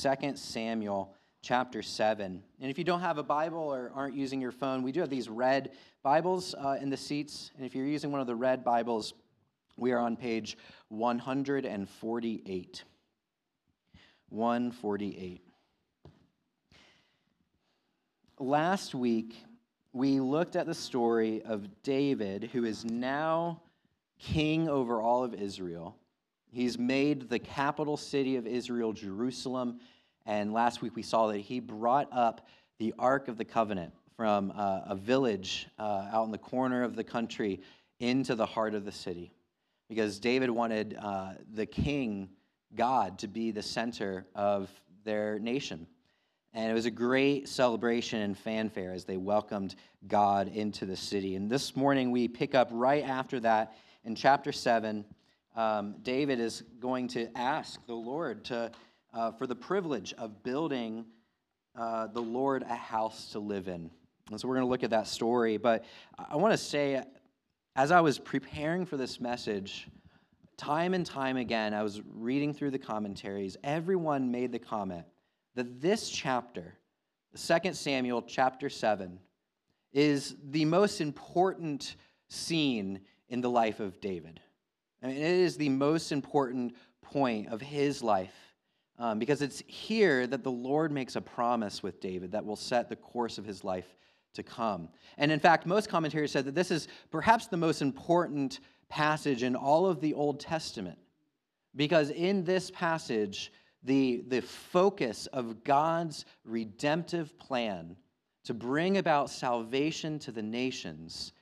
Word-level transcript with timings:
2 0.00 0.08
Samuel 0.34 1.14
chapter 1.42 1.82
7. 1.82 2.42
And 2.60 2.70
if 2.70 2.78
you 2.78 2.84
don't 2.84 3.00
have 3.00 3.18
a 3.18 3.22
Bible 3.22 3.58
or 3.58 3.92
aren't 3.94 4.14
using 4.14 4.40
your 4.40 4.50
phone, 4.50 4.82
we 4.82 4.92
do 4.92 5.00
have 5.00 5.10
these 5.10 5.28
red 5.28 5.72
Bibles 6.02 6.54
uh, 6.54 6.78
in 6.80 6.88
the 6.88 6.96
seats. 6.96 7.50
And 7.56 7.66
if 7.66 7.74
you're 7.74 7.84
using 7.84 8.10
one 8.10 8.22
of 8.22 8.26
the 8.26 8.34
red 8.34 8.64
Bibles, 8.64 9.12
we 9.76 9.92
are 9.92 9.98
on 9.98 10.16
page 10.16 10.56
148. 10.88 12.84
148. 14.30 15.42
Last 18.38 18.94
week, 18.94 19.36
we 19.92 20.18
looked 20.18 20.56
at 20.56 20.64
the 20.64 20.74
story 20.74 21.42
of 21.42 21.68
David, 21.82 22.48
who 22.54 22.64
is 22.64 22.86
now 22.86 23.60
king 24.18 24.66
over 24.66 25.02
all 25.02 25.24
of 25.24 25.34
Israel. 25.34 25.94
He's 26.52 26.78
made 26.78 27.28
the 27.28 27.38
capital 27.38 27.96
city 27.96 28.36
of 28.36 28.46
Israel, 28.46 28.92
Jerusalem. 28.92 29.78
And 30.26 30.52
last 30.52 30.82
week 30.82 30.96
we 30.96 31.02
saw 31.02 31.28
that 31.28 31.38
he 31.38 31.60
brought 31.60 32.08
up 32.12 32.46
the 32.78 32.94
Ark 32.98 33.28
of 33.28 33.36
the 33.36 33.44
Covenant 33.44 33.92
from 34.16 34.52
uh, 34.54 34.80
a 34.86 34.94
village 34.94 35.66
uh, 35.78 36.08
out 36.12 36.24
in 36.24 36.30
the 36.30 36.38
corner 36.38 36.82
of 36.82 36.96
the 36.96 37.04
country 37.04 37.60
into 38.00 38.34
the 38.34 38.46
heart 38.46 38.74
of 38.74 38.84
the 38.84 38.92
city. 38.92 39.32
Because 39.88 40.18
David 40.18 40.50
wanted 40.50 40.96
uh, 41.00 41.32
the 41.52 41.66
king, 41.66 42.28
God, 42.74 43.18
to 43.20 43.28
be 43.28 43.50
the 43.50 43.62
center 43.62 44.26
of 44.34 44.70
their 45.04 45.38
nation. 45.38 45.86
And 46.52 46.70
it 46.70 46.74
was 46.74 46.86
a 46.86 46.90
great 46.90 47.48
celebration 47.48 48.20
and 48.20 48.36
fanfare 48.36 48.92
as 48.92 49.04
they 49.04 49.16
welcomed 49.16 49.74
God 50.06 50.48
into 50.48 50.84
the 50.84 50.96
city. 50.96 51.36
And 51.36 51.50
this 51.50 51.76
morning 51.76 52.10
we 52.10 52.28
pick 52.28 52.54
up 52.54 52.68
right 52.72 53.04
after 53.04 53.40
that 53.40 53.74
in 54.04 54.14
chapter 54.14 54.52
7 54.52 55.04
um, 55.56 55.96
David 56.02 56.38
is 56.38 56.62
going 56.78 57.08
to 57.08 57.28
ask 57.36 57.84
the 57.86 57.94
Lord 57.94 58.44
to, 58.46 58.70
uh, 59.12 59.32
for 59.32 59.46
the 59.46 59.54
privilege 59.54 60.12
of 60.18 60.42
building 60.42 61.04
uh, 61.76 62.06
the 62.08 62.20
Lord 62.20 62.62
a 62.62 62.74
house 62.74 63.30
to 63.32 63.38
live 63.38 63.68
in. 63.68 63.90
And 64.30 64.40
so 64.40 64.48
we're 64.48 64.54
going 64.54 64.66
to 64.66 64.70
look 64.70 64.82
at 64.82 64.90
that 64.90 65.06
story. 65.06 65.56
But 65.56 65.84
I 66.18 66.36
want 66.36 66.52
to 66.52 66.58
say, 66.58 67.02
as 67.76 67.90
I 67.90 68.00
was 68.00 68.18
preparing 68.18 68.86
for 68.86 68.96
this 68.96 69.20
message, 69.20 69.88
time 70.56 70.94
and 70.94 71.04
time 71.04 71.36
again, 71.36 71.74
I 71.74 71.82
was 71.82 72.00
reading 72.14 72.54
through 72.54 72.70
the 72.70 72.78
commentaries, 72.78 73.56
everyone 73.64 74.30
made 74.30 74.52
the 74.52 74.58
comment 74.58 75.04
that 75.54 75.80
this 75.80 76.08
chapter, 76.08 76.74
2 77.34 77.72
Samuel 77.72 78.22
chapter 78.22 78.68
7, 78.68 79.18
is 79.92 80.36
the 80.50 80.64
most 80.64 81.00
important 81.00 81.96
scene 82.28 83.00
in 83.28 83.40
the 83.40 83.50
life 83.50 83.80
of 83.80 84.00
David. 84.00 84.40
I 85.02 85.08
mean, 85.08 85.16
it 85.16 85.22
is 85.22 85.56
the 85.56 85.68
most 85.68 86.12
important 86.12 86.74
point 87.02 87.48
of 87.48 87.60
his 87.60 88.02
life 88.02 88.49
um, 89.00 89.18
because 89.18 89.40
it's 89.40 89.62
here 89.66 90.26
that 90.26 90.44
the 90.44 90.50
Lord 90.50 90.92
makes 90.92 91.16
a 91.16 91.20
promise 91.20 91.82
with 91.82 92.00
David 92.00 92.32
that 92.32 92.44
will 92.44 92.54
set 92.54 92.88
the 92.88 92.96
course 92.96 93.38
of 93.38 93.46
his 93.46 93.64
life 93.64 93.96
to 94.34 94.42
come. 94.42 94.90
And 95.16 95.32
in 95.32 95.40
fact, 95.40 95.66
most 95.66 95.88
commentators 95.88 96.30
said 96.30 96.44
that 96.44 96.54
this 96.54 96.70
is 96.70 96.86
perhaps 97.10 97.46
the 97.46 97.56
most 97.56 97.82
important 97.82 98.60
passage 98.88 99.42
in 99.42 99.56
all 99.56 99.86
of 99.86 100.00
the 100.00 100.14
Old 100.14 100.38
Testament 100.38 100.98
because 101.74 102.10
in 102.10 102.44
this 102.44 102.70
passage, 102.70 103.52
the, 103.82 104.22
the 104.28 104.42
focus 104.42 105.26
of 105.28 105.64
God's 105.64 106.26
redemptive 106.44 107.38
plan 107.38 107.96
to 108.44 108.54
bring 108.54 108.98
about 108.98 109.30
salvation 109.30 110.18
to 110.20 110.32
the 110.32 110.42
nations 110.42 111.32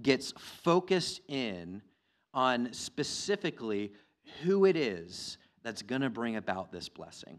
gets 0.00 0.32
focused 0.38 1.20
in 1.28 1.82
on 2.32 2.72
specifically 2.72 3.92
who 4.42 4.64
it 4.64 4.76
is 4.76 5.36
that's 5.62 5.82
going 5.82 6.02
to 6.02 6.10
bring 6.10 6.36
about 6.36 6.72
this 6.72 6.88
blessing. 6.88 7.38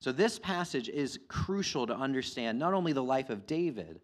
So, 0.00 0.10
this 0.10 0.38
passage 0.38 0.88
is 0.88 1.18
crucial 1.28 1.86
to 1.86 1.94
understand 1.94 2.58
not 2.58 2.74
only 2.74 2.92
the 2.92 3.02
life 3.02 3.30
of 3.30 3.46
David, 3.46 4.00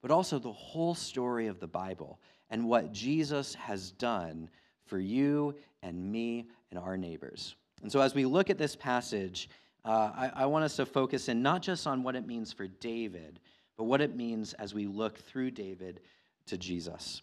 but 0.00 0.10
also 0.10 0.38
the 0.38 0.52
whole 0.52 0.94
story 0.94 1.48
of 1.48 1.60
the 1.60 1.66
Bible 1.66 2.20
and 2.50 2.68
what 2.68 2.92
Jesus 2.92 3.54
has 3.54 3.90
done 3.92 4.48
for 4.86 4.98
you 4.98 5.54
and 5.82 6.10
me 6.10 6.46
and 6.70 6.78
our 6.78 6.96
neighbors. 6.96 7.56
And 7.82 7.90
so, 7.90 8.00
as 8.00 8.14
we 8.14 8.24
look 8.24 8.48
at 8.48 8.58
this 8.58 8.76
passage, 8.76 9.48
uh, 9.84 10.10
I, 10.14 10.30
I 10.34 10.46
want 10.46 10.64
us 10.64 10.76
to 10.76 10.86
focus 10.86 11.28
in 11.28 11.42
not 11.42 11.62
just 11.62 11.86
on 11.86 12.02
what 12.02 12.14
it 12.14 12.26
means 12.26 12.52
for 12.52 12.66
David, 12.66 13.40
but 13.76 13.84
what 13.84 14.00
it 14.00 14.14
means 14.14 14.52
as 14.54 14.74
we 14.74 14.86
look 14.86 15.18
through 15.18 15.52
David 15.52 16.00
to 16.46 16.58
Jesus. 16.58 17.22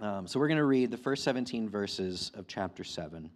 Um, 0.00 0.26
so 0.26 0.40
we're 0.40 0.48
going 0.48 0.58
to 0.58 0.64
read 0.64 0.90
the 0.90 0.96
first 0.96 1.24
17 1.24 1.68
verses 1.68 2.30
of 2.34 2.46
chapter 2.46 2.84
7. 2.84 3.30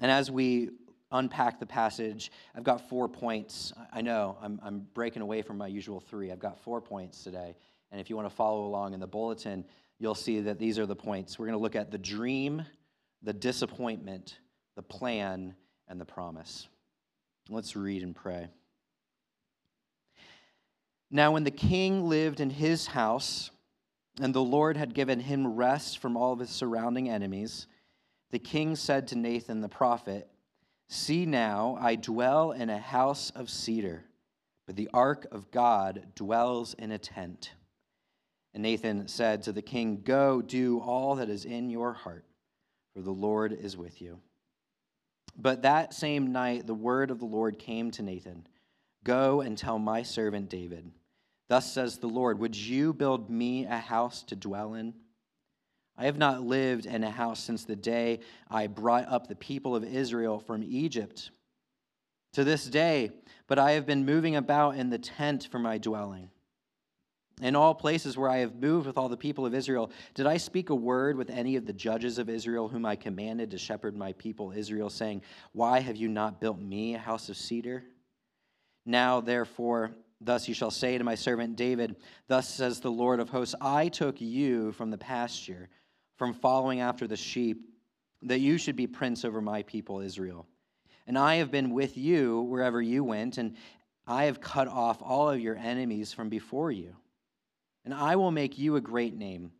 And 0.00 0.10
as 0.10 0.30
we 0.30 0.70
unpack 1.12 1.58
the 1.58 1.66
passage, 1.66 2.30
I've 2.54 2.64
got 2.64 2.88
four 2.88 3.08
points. 3.08 3.72
I 3.92 4.00
know 4.00 4.36
I'm, 4.40 4.60
I'm 4.62 4.86
breaking 4.94 5.22
away 5.22 5.42
from 5.42 5.58
my 5.58 5.66
usual 5.66 6.00
three. 6.00 6.30
I've 6.30 6.38
got 6.38 6.58
four 6.58 6.80
points 6.80 7.22
today. 7.22 7.56
And 7.90 8.00
if 8.00 8.08
you 8.08 8.16
want 8.16 8.28
to 8.28 8.34
follow 8.34 8.64
along 8.64 8.94
in 8.94 9.00
the 9.00 9.06
bulletin, 9.06 9.64
you'll 9.98 10.14
see 10.14 10.40
that 10.40 10.58
these 10.58 10.78
are 10.78 10.86
the 10.86 10.96
points. 10.96 11.38
We're 11.38 11.46
going 11.46 11.58
to 11.58 11.62
look 11.62 11.76
at 11.76 11.90
the 11.90 11.98
dream, 11.98 12.64
the 13.22 13.32
disappointment, 13.32 14.38
the 14.76 14.82
plan, 14.82 15.54
and 15.88 16.00
the 16.00 16.04
promise. 16.04 16.68
Let's 17.48 17.74
read 17.74 18.02
and 18.02 18.14
pray. 18.14 18.48
Now, 21.10 21.32
when 21.32 21.42
the 21.42 21.50
king 21.50 22.08
lived 22.08 22.38
in 22.38 22.50
his 22.50 22.86
house, 22.86 23.50
and 24.20 24.32
the 24.34 24.42
Lord 24.42 24.76
had 24.76 24.94
given 24.94 25.18
him 25.20 25.56
rest 25.56 25.98
from 25.98 26.16
all 26.16 26.32
of 26.32 26.38
his 26.38 26.50
surrounding 26.50 27.08
enemies, 27.08 27.66
the 28.30 28.38
king 28.38 28.76
said 28.76 29.08
to 29.08 29.16
Nathan 29.16 29.60
the 29.60 29.68
prophet, 29.68 30.28
See 30.88 31.26
now, 31.26 31.78
I 31.80 31.94
dwell 31.94 32.52
in 32.52 32.68
a 32.68 32.78
house 32.78 33.30
of 33.30 33.48
cedar, 33.48 34.04
but 34.66 34.76
the 34.76 34.90
ark 34.92 35.26
of 35.30 35.50
God 35.50 36.08
dwells 36.14 36.74
in 36.74 36.90
a 36.90 36.98
tent. 36.98 37.52
And 38.52 38.62
Nathan 38.62 39.06
said 39.06 39.42
to 39.44 39.52
the 39.52 39.62
king, 39.62 40.02
Go, 40.02 40.42
do 40.42 40.80
all 40.80 41.16
that 41.16 41.28
is 41.28 41.44
in 41.44 41.70
your 41.70 41.92
heart, 41.92 42.24
for 42.92 43.02
the 43.02 43.12
Lord 43.12 43.52
is 43.52 43.76
with 43.76 44.02
you. 44.02 44.18
But 45.36 45.62
that 45.62 45.94
same 45.94 46.32
night, 46.32 46.66
the 46.66 46.74
word 46.74 47.10
of 47.10 47.20
the 47.20 47.26
Lord 47.26 47.58
came 47.58 47.90
to 47.92 48.02
Nathan 48.02 48.46
Go 49.02 49.40
and 49.40 49.56
tell 49.56 49.78
my 49.78 50.02
servant 50.02 50.50
David. 50.50 50.90
Thus 51.48 51.72
says 51.72 51.98
the 51.98 52.08
Lord 52.08 52.38
Would 52.38 52.56
you 52.56 52.92
build 52.92 53.30
me 53.30 53.64
a 53.64 53.78
house 53.78 54.22
to 54.24 54.36
dwell 54.36 54.74
in? 54.74 54.94
I 55.96 56.06
have 56.06 56.18
not 56.18 56.42
lived 56.42 56.86
in 56.86 57.04
a 57.04 57.10
house 57.10 57.40
since 57.40 57.64
the 57.64 57.76
day 57.76 58.20
I 58.50 58.66
brought 58.66 59.08
up 59.08 59.26
the 59.26 59.36
people 59.36 59.76
of 59.76 59.84
Israel 59.84 60.38
from 60.38 60.62
Egypt 60.62 61.30
to 62.32 62.44
this 62.44 62.64
day, 62.64 63.10
but 63.46 63.58
I 63.58 63.72
have 63.72 63.86
been 63.86 64.04
moving 64.04 64.36
about 64.36 64.76
in 64.76 64.90
the 64.90 64.98
tent 64.98 65.48
for 65.50 65.58
my 65.58 65.78
dwelling. 65.78 66.30
In 67.42 67.56
all 67.56 67.74
places 67.74 68.16
where 68.16 68.28
I 68.28 68.38
have 68.38 68.54
moved 68.54 68.86
with 68.86 68.98
all 68.98 69.08
the 69.08 69.16
people 69.16 69.46
of 69.46 69.54
Israel, 69.54 69.90
did 70.14 70.26
I 70.26 70.36
speak 70.36 70.70
a 70.70 70.74
word 70.74 71.16
with 71.16 71.30
any 71.30 71.56
of 71.56 71.66
the 71.66 71.72
judges 71.72 72.18
of 72.18 72.28
Israel, 72.28 72.68
whom 72.68 72.84
I 72.84 72.96
commanded 72.96 73.50
to 73.50 73.58
shepherd 73.58 73.96
my 73.96 74.12
people 74.12 74.52
Israel, 74.52 74.90
saying, 74.90 75.22
Why 75.52 75.80
have 75.80 75.96
you 75.96 76.08
not 76.08 76.40
built 76.40 76.60
me 76.60 76.94
a 76.94 76.98
house 76.98 77.28
of 77.28 77.36
cedar? 77.36 77.82
Now, 78.84 79.20
therefore, 79.20 79.92
Thus 80.20 80.48
you 80.48 80.54
shall 80.54 80.70
say 80.70 80.98
to 80.98 81.04
my 81.04 81.14
servant 81.14 81.56
David, 81.56 81.96
Thus 82.28 82.48
says 82.48 82.80
the 82.80 82.90
Lord 82.90 83.20
of 83.20 83.30
hosts, 83.30 83.54
I 83.60 83.88
took 83.88 84.20
you 84.20 84.72
from 84.72 84.90
the 84.90 84.98
pasture, 84.98 85.70
from 86.20 86.34
following 86.34 86.80
after 86.80 87.06
the 87.06 87.16
sheep, 87.16 87.64
that 88.20 88.40
you 88.40 88.58
should 88.58 88.76
be 88.76 88.86
prince 88.86 89.24
over 89.24 89.40
my 89.40 89.62
people 89.62 90.00
Israel. 90.00 90.46
And 91.06 91.16
I 91.16 91.36
have 91.36 91.50
been 91.50 91.70
with 91.70 91.96
you 91.96 92.42
wherever 92.42 92.82
you 92.82 93.02
went, 93.02 93.38
and 93.38 93.56
I 94.06 94.24
have 94.24 94.38
cut 94.38 94.68
off 94.68 95.00
all 95.00 95.30
of 95.30 95.40
your 95.40 95.56
enemies 95.56 96.12
from 96.12 96.28
before 96.28 96.70
you. 96.70 96.94
And 97.86 97.94
I 97.94 98.16
will 98.16 98.32
make 98.32 98.58
you 98.58 98.76
a 98.76 98.82
great 98.82 99.16
name, 99.16 99.50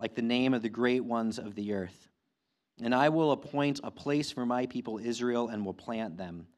like 0.00 0.16
the 0.16 0.22
name 0.22 0.54
of 0.54 0.62
the 0.62 0.68
great 0.68 1.04
ones 1.04 1.38
of 1.38 1.54
the 1.54 1.72
earth. 1.72 2.08
And 2.82 2.92
I 2.92 3.10
will 3.10 3.30
appoint 3.30 3.78
a 3.84 3.90
place 3.92 4.32
for 4.32 4.44
my 4.44 4.66
people 4.66 4.98
Israel 4.98 5.46
and 5.46 5.64
will 5.64 5.72
plant 5.72 6.16
them, 6.16 6.48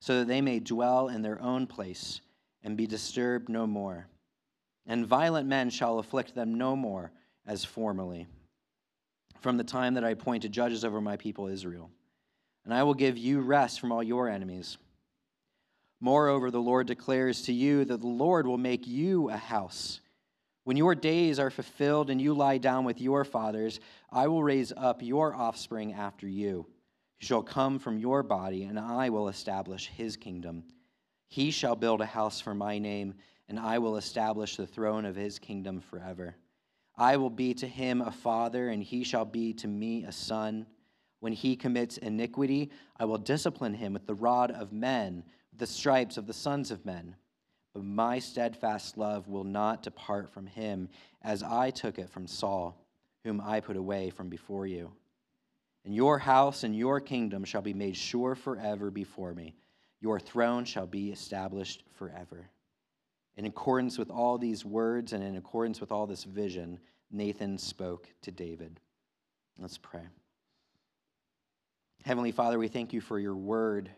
so 0.00 0.18
that 0.18 0.26
they 0.26 0.40
may 0.40 0.58
dwell 0.58 1.06
in 1.06 1.22
their 1.22 1.40
own 1.40 1.68
place 1.68 2.20
and 2.64 2.76
be 2.76 2.88
disturbed 2.88 3.48
no 3.48 3.64
more. 3.64 4.08
And 4.88 5.06
violent 5.06 5.46
men 5.46 5.70
shall 5.70 6.00
afflict 6.00 6.34
them 6.34 6.58
no 6.58 6.74
more 6.74 7.12
as 7.46 7.64
formerly, 7.64 8.26
from 9.44 9.58
the 9.58 9.62
time 9.62 9.92
that 9.92 10.04
I 10.04 10.08
appointed 10.08 10.52
judges 10.52 10.86
over 10.86 11.02
my 11.02 11.18
people 11.18 11.48
Israel. 11.48 11.90
And 12.64 12.72
I 12.72 12.82
will 12.82 12.94
give 12.94 13.18
you 13.18 13.42
rest 13.42 13.78
from 13.78 13.92
all 13.92 14.02
your 14.02 14.26
enemies. 14.26 14.78
Moreover, 16.00 16.50
the 16.50 16.62
Lord 16.62 16.86
declares 16.86 17.42
to 17.42 17.52
you 17.52 17.84
that 17.84 18.00
the 18.00 18.06
Lord 18.06 18.46
will 18.46 18.56
make 18.56 18.86
you 18.86 19.28
a 19.28 19.36
house. 19.36 20.00
When 20.64 20.78
your 20.78 20.94
days 20.94 21.38
are 21.38 21.50
fulfilled 21.50 22.08
and 22.08 22.22
you 22.22 22.32
lie 22.32 22.56
down 22.56 22.86
with 22.86 23.02
your 23.02 23.22
fathers, 23.22 23.80
I 24.10 24.28
will 24.28 24.42
raise 24.42 24.72
up 24.74 25.02
your 25.02 25.34
offspring 25.34 25.92
after 25.92 26.26
you, 26.26 26.66
who 27.20 27.26
shall 27.26 27.42
come 27.42 27.78
from 27.78 27.98
your 27.98 28.22
body, 28.22 28.62
and 28.62 28.80
I 28.80 29.10
will 29.10 29.28
establish 29.28 29.88
his 29.88 30.16
kingdom. 30.16 30.64
He 31.28 31.50
shall 31.50 31.76
build 31.76 32.00
a 32.00 32.06
house 32.06 32.40
for 32.40 32.54
my 32.54 32.78
name, 32.78 33.12
and 33.50 33.60
I 33.60 33.78
will 33.78 33.98
establish 33.98 34.56
the 34.56 34.66
throne 34.66 35.04
of 35.04 35.16
his 35.16 35.38
kingdom 35.38 35.82
forever. 35.82 36.34
I 36.96 37.16
will 37.16 37.30
be 37.30 37.54
to 37.54 37.66
him 37.66 38.00
a 38.00 38.12
father, 38.12 38.68
and 38.68 38.82
he 38.82 39.04
shall 39.04 39.24
be 39.24 39.52
to 39.54 39.68
me 39.68 40.04
a 40.04 40.12
son. 40.12 40.66
When 41.20 41.32
he 41.32 41.56
commits 41.56 41.96
iniquity, 41.98 42.70
I 42.98 43.04
will 43.06 43.18
discipline 43.18 43.74
him 43.74 43.92
with 43.92 44.06
the 44.06 44.14
rod 44.14 44.50
of 44.50 44.72
men, 44.72 45.24
with 45.50 45.60
the 45.60 45.66
stripes 45.66 46.16
of 46.16 46.26
the 46.26 46.32
sons 46.32 46.70
of 46.70 46.84
men. 46.84 47.16
But 47.72 47.84
my 47.84 48.20
steadfast 48.20 48.96
love 48.96 49.26
will 49.26 49.42
not 49.42 49.82
depart 49.82 50.30
from 50.30 50.46
him, 50.46 50.88
as 51.22 51.42
I 51.42 51.70
took 51.70 51.98
it 51.98 52.08
from 52.10 52.26
Saul, 52.26 52.78
whom 53.24 53.40
I 53.40 53.58
put 53.60 53.76
away 53.76 54.10
from 54.10 54.28
before 54.28 54.66
you. 54.66 54.92
And 55.84 55.94
your 55.94 56.18
house 56.18 56.62
and 56.62 56.76
your 56.76 57.00
kingdom 57.00 57.44
shall 57.44 57.62
be 57.62 57.74
made 57.74 57.96
sure 57.96 58.34
forever 58.34 58.90
before 58.90 59.34
me. 59.34 59.56
Your 60.00 60.20
throne 60.20 60.64
shall 60.64 60.86
be 60.86 61.10
established 61.10 61.82
forever. 61.94 62.48
In 63.36 63.46
accordance 63.46 63.98
with 63.98 64.10
all 64.10 64.38
these 64.38 64.64
words 64.64 65.12
and 65.12 65.24
in 65.24 65.36
accordance 65.36 65.80
with 65.80 65.90
all 65.90 66.06
this 66.06 66.24
vision, 66.24 66.78
Nathan 67.10 67.58
spoke 67.58 68.08
to 68.22 68.30
David. 68.30 68.80
Let's 69.58 69.78
pray. 69.78 70.02
Heavenly 72.04 72.32
Father, 72.32 72.58
we 72.58 72.68
thank 72.68 72.92
you 72.92 73.00
for 73.00 73.18
your 73.18 73.34
word, 73.34 73.90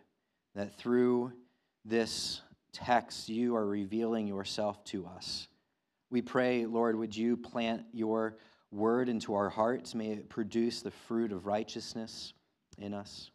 that 0.54 0.78
through 0.78 1.32
this 1.84 2.40
text 2.72 3.28
you 3.28 3.56
are 3.56 3.66
revealing 3.66 4.26
yourself 4.26 4.82
to 4.84 5.06
us. 5.06 5.48
We 6.10 6.22
pray, 6.22 6.66
Lord, 6.66 6.96
would 6.96 7.16
you 7.16 7.36
plant 7.36 7.84
your 7.92 8.36
word 8.70 9.08
into 9.08 9.34
our 9.34 9.48
hearts? 9.48 9.94
May 9.94 10.12
it 10.12 10.28
produce 10.28 10.82
the 10.82 10.90
fruit 10.90 11.32
of 11.32 11.46
righteousness 11.46 12.32
in 12.78 12.94
us. 12.94 13.30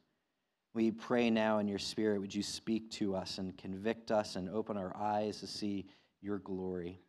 We 0.73 0.91
pray 0.91 1.29
now 1.29 1.59
in 1.59 1.67
your 1.67 1.79
spirit, 1.79 2.21
would 2.21 2.33
you 2.33 2.43
speak 2.43 2.89
to 2.91 3.15
us 3.15 3.37
and 3.37 3.57
convict 3.57 4.09
us 4.09 4.37
and 4.37 4.49
open 4.49 4.77
our 4.77 4.95
eyes 4.95 5.41
to 5.41 5.47
see 5.47 5.85
your 6.21 6.37
glory. 6.39 7.01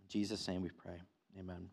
In 0.00 0.08
Jesus' 0.08 0.48
name 0.48 0.62
we 0.62 0.70
pray. 0.70 1.00
Amen. 1.38 1.68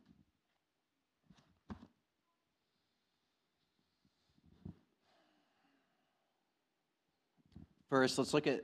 First, 7.89 8.18
let's 8.18 8.33
look 8.33 8.45
at 8.45 8.62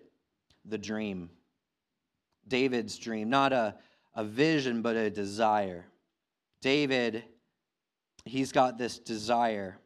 the 0.66 0.78
dream. 0.78 1.30
David's 2.48 2.98
dream, 2.98 3.30
not 3.30 3.54
a, 3.54 3.76
a 4.14 4.24
vision, 4.24 4.82
but 4.82 4.96
a 4.96 5.10
desire. 5.10 5.86
David, 6.62 7.24
he's 8.26 8.52
got 8.52 8.78
this 8.78 9.00
desire. 9.00 9.78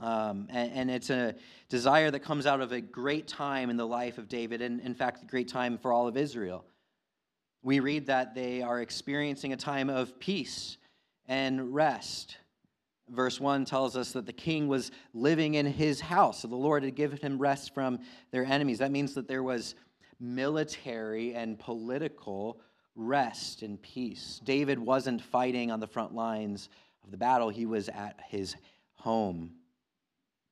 Um, 0.00 0.48
and, 0.50 0.72
and, 0.72 0.90
it's 0.90 1.08
a 1.08 1.36
desire 1.68 2.10
that 2.10 2.18
comes 2.18 2.46
out 2.46 2.60
of 2.60 2.72
a 2.72 2.80
great 2.80 3.28
time 3.28 3.70
in 3.70 3.76
the 3.76 3.86
life 3.86 4.18
of 4.18 4.28
David, 4.28 4.60
and 4.60 4.80
in 4.80 4.92
fact, 4.92 5.22
a 5.22 5.26
great 5.26 5.46
time 5.46 5.78
for 5.78 5.92
all 5.92 6.08
of 6.08 6.16
Israel. 6.16 6.64
We 7.62 7.78
read 7.78 8.06
that 8.06 8.34
they 8.34 8.60
are 8.60 8.80
experiencing 8.80 9.52
a 9.52 9.56
time 9.56 9.88
of 9.88 10.18
peace 10.18 10.78
and 11.28 11.72
rest. 11.72 12.38
Verse 13.08 13.38
1 13.38 13.66
tells 13.66 13.96
us 13.96 14.12
that 14.12 14.26
the 14.26 14.32
king 14.32 14.66
was 14.66 14.90
living 15.12 15.54
in 15.54 15.66
his 15.66 16.00
house, 16.00 16.42
so 16.42 16.48
the 16.48 16.56
Lord 16.56 16.82
had 16.82 16.96
given 16.96 17.18
him 17.18 17.38
rest 17.38 17.72
from 17.72 18.00
their 18.32 18.44
enemies. 18.44 18.78
That 18.78 18.90
means 18.90 19.14
that 19.14 19.28
there 19.28 19.44
was 19.44 19.76
military 20.18 21.34
and 21.34 21.56
political 21.56 22.60
rest 22.96 23.62
and 23.62 23.80
peace. 23.80 24.40
David 24.42 24.78
wasn't 24.78 25.22
fighting 25.22 25.70
on 25.70 25.80
the 25.80 25.86
front 25.86 26.14
lines 26.14 26.68
of 27.04 27.10
the 27.10 27.16
battle, 27.16 27.50
he 27.50 27.66
was 27.66 27.88
at 27.90 28.18
his 28.28 28.56
home. 28.94 29.50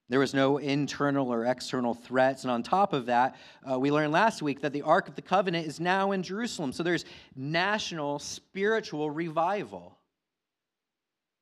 There 0.08 0.20
was 0.20 0.34
no 0.34 0.58
internal 0.58 1.32
or 1.32 1.46
external 1.46 1.94
threats. 1.94 2.42
And 2.42 2.50
on 2.50 2.62
top 2.62 2.92
of 2.92 3.06
that, 3.06 3.36
uh, 3.70 3.78
we 3.78 3.90
learned 3.90 4.12
last 4.12 4.42
week 4.42 4.60
that 4.60 4.72
the 4.72 4.82
Ark 4.82 5.08
of 5.08 5.14
the 5.14 5.22
Covenant 5.22 5.66
is 5.66 5.80
now 5.80 6.12
in 6.12 6.22
Jerusalem. 6.22 6.72
So 6.72 6.82
there's 6.82 7.04
national 7.34 8.18
spiritual 8.18 9.10
revival. 9.10 9.96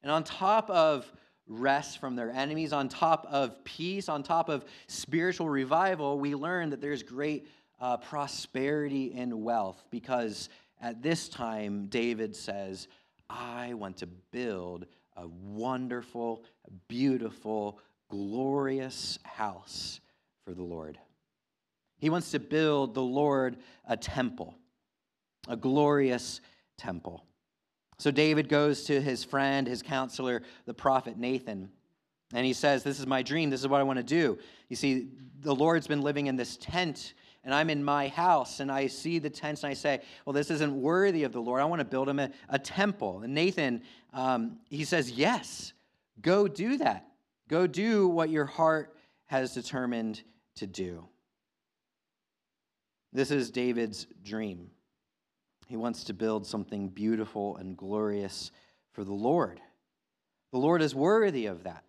And 0.03 0.13
on 0.13 0.25
top 0.25 0.71
of 0.71 1.11
rest 1.47 1.99
from 1.99 2.15
their 2.15 2.31
enemies, 2.31 2.73
on 2.73 2.89
top 2.89 3.27
of 3.29 3.65
peace, 3.65 4.09
on 4.09 4.23
top 4.23 4.49
of 4.49 4.65
spiritual 4.87 5.49
revival, 5.49 6.19
we 6.19 6.35
learn 6.35 6.71
that 6.71 6.81
there's 6.81 7.03
great 7.03 7.49
uh, 7.81 7.97
prosperity 7.97 9.13
and 9.17 9.43
wealth 9.43 9.83
because 9.91 10.49
at 10.81 11.03
this 11.03 11.29
time, 11.29 11.87
David 11.87 12.35
says, 12.35 12.89
I 13.29 13.75
want 13.75 13.99
to 13.99 14.07
build 14.07 14.87
a 15.17 15.27
wonderful, 15.27 16.45
beautiful, 16.89 17.79
glorious 18.11 19.19
house 19.23 20.01
for 20.45 20.53
the 20.53 20.63
Lord. 20.63 20.99
He 21.99 22.11
wants 22.11 22.31
to 22.33 22.39
build 22.39 22.95
the 22.95 23.03
Lord 23.03 23.57
a 23.87 23.97
temple, 23.97 24.55
a 25.49 25.57
glorious 25.57 26.41
temple. 26.77 27.25
So 27.99 28.11
David 28.11 28.49
goes 28.49 28.85
to 28.85 29.01
his 29.01 29.25
friend, 29.25 29.67
his 29.67 29.83
counselor, 29.83 30.43
the 30.65 30.75
prophet 30.75 31.19
Nathan, 31.19 31.71
and 32.33 32.47
he 32.47 32.53
says, 32.53 32.83
This 32.83 32.99
is 32.99 33.07
my 33.07 33.23
dream. 33.23 33.51
This 33.51 33.61
is 33.61 33.69
what 33.69 33.81
I 33.81 33.85
want 33.85 33.99
to 33.99 34.03
do. 34.03 34.39
You 34.69 34.77
see, 34.77 35.09
the 35.41 35.55
Lord's 35.55 35.87
been 35.87 36.03
living 36.03 36.27
in 36.27 36.37
this 36.37 36.57
tent 36.57 37.15
and 37.45 37.55
I'm 37.55 37.71
in 37.71 37.83
my 37.83 38.09
house 38.09 38.61
and 38.61 38.71
I 38.71 38.87
see 38.87 39.19
the 39.19 39.31
tents 39.31 39.63
and 39.63 39.71
I 39.71 39.75
say, 39.75 40.01
well, 40.25 40.35
this 40.35 40.51
isn't 40.51 40.75
worthy 40.75 41.25
of 41.25 41.33
the 41.33 41.41
Lord. 41.41 41.63
I 41.63 41.65
want 41.65 41.81
to 41.81 41.87
build 41.87 42.09
him 42.09 42.19
a, 42.19 42.31
a 42.51 42.59
temple. 42.59 43.23
And 43.23 43.35
Nathan, 43.35 43.83
um, 44.13 44.59
he 44.69 44.85
says, 44.85 45.11
yes, 45.11 45.73
go 46.21 46.47
do 46.47 46.77
that. 46.79 47.07
Go 47.51 47.67
do 47.67 48.07
what 48.07 48.31
your 48.31 48.45
heart 48.45 48.95
has 49.27 49.53
determined 49.53 50.23
to 50.55 50.69
do. 50.69 51.09
This 53.13 53.33
is 53.33 53.51
David's 53.51 54.07
dream. 54.23 54.71
He 55.67 55.77
wants 55.77 56.05
to 56.05 56.15
build 56.15 56.47
something 56.47 56.89
beautiful 56.89 57.57
and 57.57 57.77
glorious 57.77 58.53
for 58.93 59.03
the 59.03 59.13
Lord. 59.13 59.61
The 60.53 60.59
Lord 60.59 60.81
is 60.81 60.95
worthy 60.95 61.47
of 61.47 61.65
that. 61.65 61.83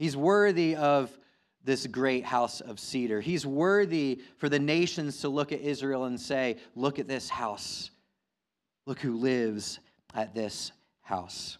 He's 0.00 0.16
worthy 0.16 0.74
of 0.74 1.16
this 1.62 1.86
great 1.86 2.24
house 2.24 2.60
of 2.60 2.80
cedar. 2.80 3.20
He's 3.20 3.46
worthy 3.46 4.20
for 4.36 4.48
the 4.48 4.58
nations 4.58 5.20
to 5.20 5.28
look 5.28 5.52
at 5.52 5.60
Israel 5.60 6.06
and 6.06 6.20
say, 6.20 6.56
Look 6.74 6.98
at 6.98 7.06
this 7.06 7.28
house. 7.28 7.92
Look 8.86 8.98
who 8.98 9.16
lives 9.16 9.78
at 10.12 10.34
this 10.34 10.72
house. 11.02 11.58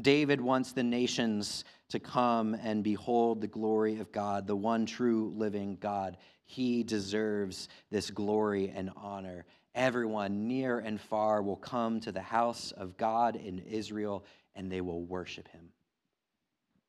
David 0.00 0.40
wants 0.40 0.72
the 0.72 0.82
nations 0.82 1.64
to 1.88 1.98
come 1.98 2.54
and 2.54 2.84
behold 2.84 3.40
the 3.40 3.46
glory 3.46 3.98
of 3.98 4.12
God, 4.12 4.46
the 4.46 4.56
one 4.56 4.86
true 4.86 5.32
living 5.36 5.76
God. 5.80 6.16
He 6.44 6.82
deserves 6.82 7.68
this 7.90 8.10
glory 8.10 8.72
and 8.74 8.90
honor. 8.96 9.44
Everyone 9.74 10.46
near 10.46 10.78
and 10.78 11.00
far 11.00 11.42
will 11.42 11.56
come 11.56 12.00
to 12.00 12.12
the 12.12 12.20
house 12.20 12.72
of 12.72 12.96
God 12.96 13.36
in 13.36 13.58
Israel 13.58 14.24
and 14.54 14.70
they 14.70 14.80
will 14.80 15.02
worship 15.02 15.48
him. 15.48 15.68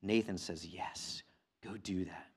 Nathan 0.01 0.37
says, 0.37 0.65
Yes, 0.65 1.23
Go 1.63 1.75
do 1.77 2.05
that. 2.05 2.27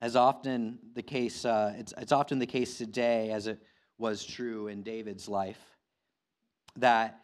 As 0.00 0.16
often 0.16 0.78
the 0.94 1.02
case, 1.02 1.44
uh, 1.44 1.74
it's, 1.78 1.94
it's 1.96 2.12
often 2.12 2.38
the 2.38 2.46
case 2.46 2.76
today, 2.76 3.30
as 3.30 3.46
it 3.46 3.58
was 3.96 4.24
true 4.24 4.66
in 4.66 4.82
David's 4.82 5.28
life, 5.28 5.73
that 6.76 7.20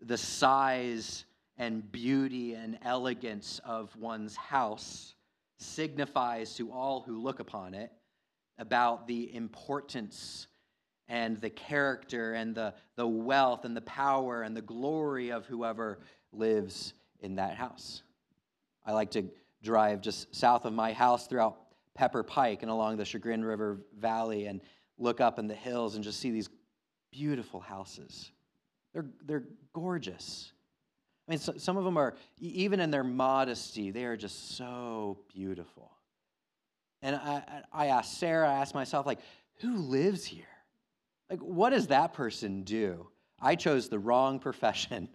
the 0.00 0.16
size 0.16 1.24
and 1.58 1.90
beauty 1.90 2.54
and 2.54 2.78
elegance 2.82 3.60
of 3.64 3.94
one's 3.96 4.36
house 4.36 5.14
signifies 5.58 6.54
to 6.54 6.70
all 6.70 7.00
who 7.00 7.18
look 7.18 7.40
upon 7.40 7.74
it 7.74 7.90
about 8.58 9.06
the 9.06 9.34
importance 9.34 10.48
and 11.08 11.40
the 11.40 11.50
character 11.50 12.34
and 12.34 12.54
the, 12.54 12.74
the 12.96 13.06
wealth 13.06 13.64
and 13.64 13.76
the 13.76 13.82
power 13.82 14.42
and 14.42 14.56
the 14.56 14.62
glory 14.62 15.30
of 15.30 15.46
whoever 15.46 16.00
lives 16.32 16.94
in 17.20 17.36
that 17.36 17.54
house. 17.54 18.02
I 18.84 18.92
like 18.92 19.10
to 19.12 19.24
drive 19.62 20.00
just 20.00 20.34
south 20.34 20.64
of 20.64 20.72
my 20.72 20.92
house 20.92 21.26
throughout 21.26 21.58
Pepper 21.94 22.22
Pike 22.22 22.62
and 22.62 22.70
along 22.70 22.98
the 22.98 23.04
Chagrin 23.04 23.44
River 23.44 23.78
Valley 23.98 24.46
and 24.46 24.60
look 24.98 25.20
up 25.20 25.38
in 25.38 25.46
the 25.46 25.54
hills 25.54 25.94
and 25.94 26.04
just 26.04 26.20
see 26.20 26.30
these 26.30 26.50
beautiful 27.10 27.60
houses. 27.60 28.30
They're, 28.96 29.04
they're 29.26 29.44
gorgeous. 29.74 30.52
I 31.28 31.32
mean, 31.32 31.38
so, 31.38 31.52
some 31.58 31.76
of 31.76 31.84
them 31.84 31.98
are, 31.98 32.14
even 32.40 32.80
in 32.80 32.90
their 32.90 33.04
modesty, 33.04 33.90
they 33.90 34.04
are 34.04 34.16
just 34.16 34.56
so 34.56 35.18
beautiful. 35.34 35.90
And 37.02 37.14
I, 37.14 37.42
I 37.70 37.86
asked 37.88 38.18
Sarah, 38.18 38.48
I 38.48 38.54
asked 38.54 38.74
myself, 38.74 39.04
like, 39.04 39.18
who 39.60 39.76
lives 39.76 40.24
here? 40.24 40.46
Like, 41.28 41.40
what 41.40 41.70
does 41.70 41.88
that 41.88 42.14
person 42.14 42.62
do? 42.62 43.08
I 43.38 43.54
chose 43.54 43.90
the 43.90 43.98
wrong 43.98 44.38
profession 44.38 45.10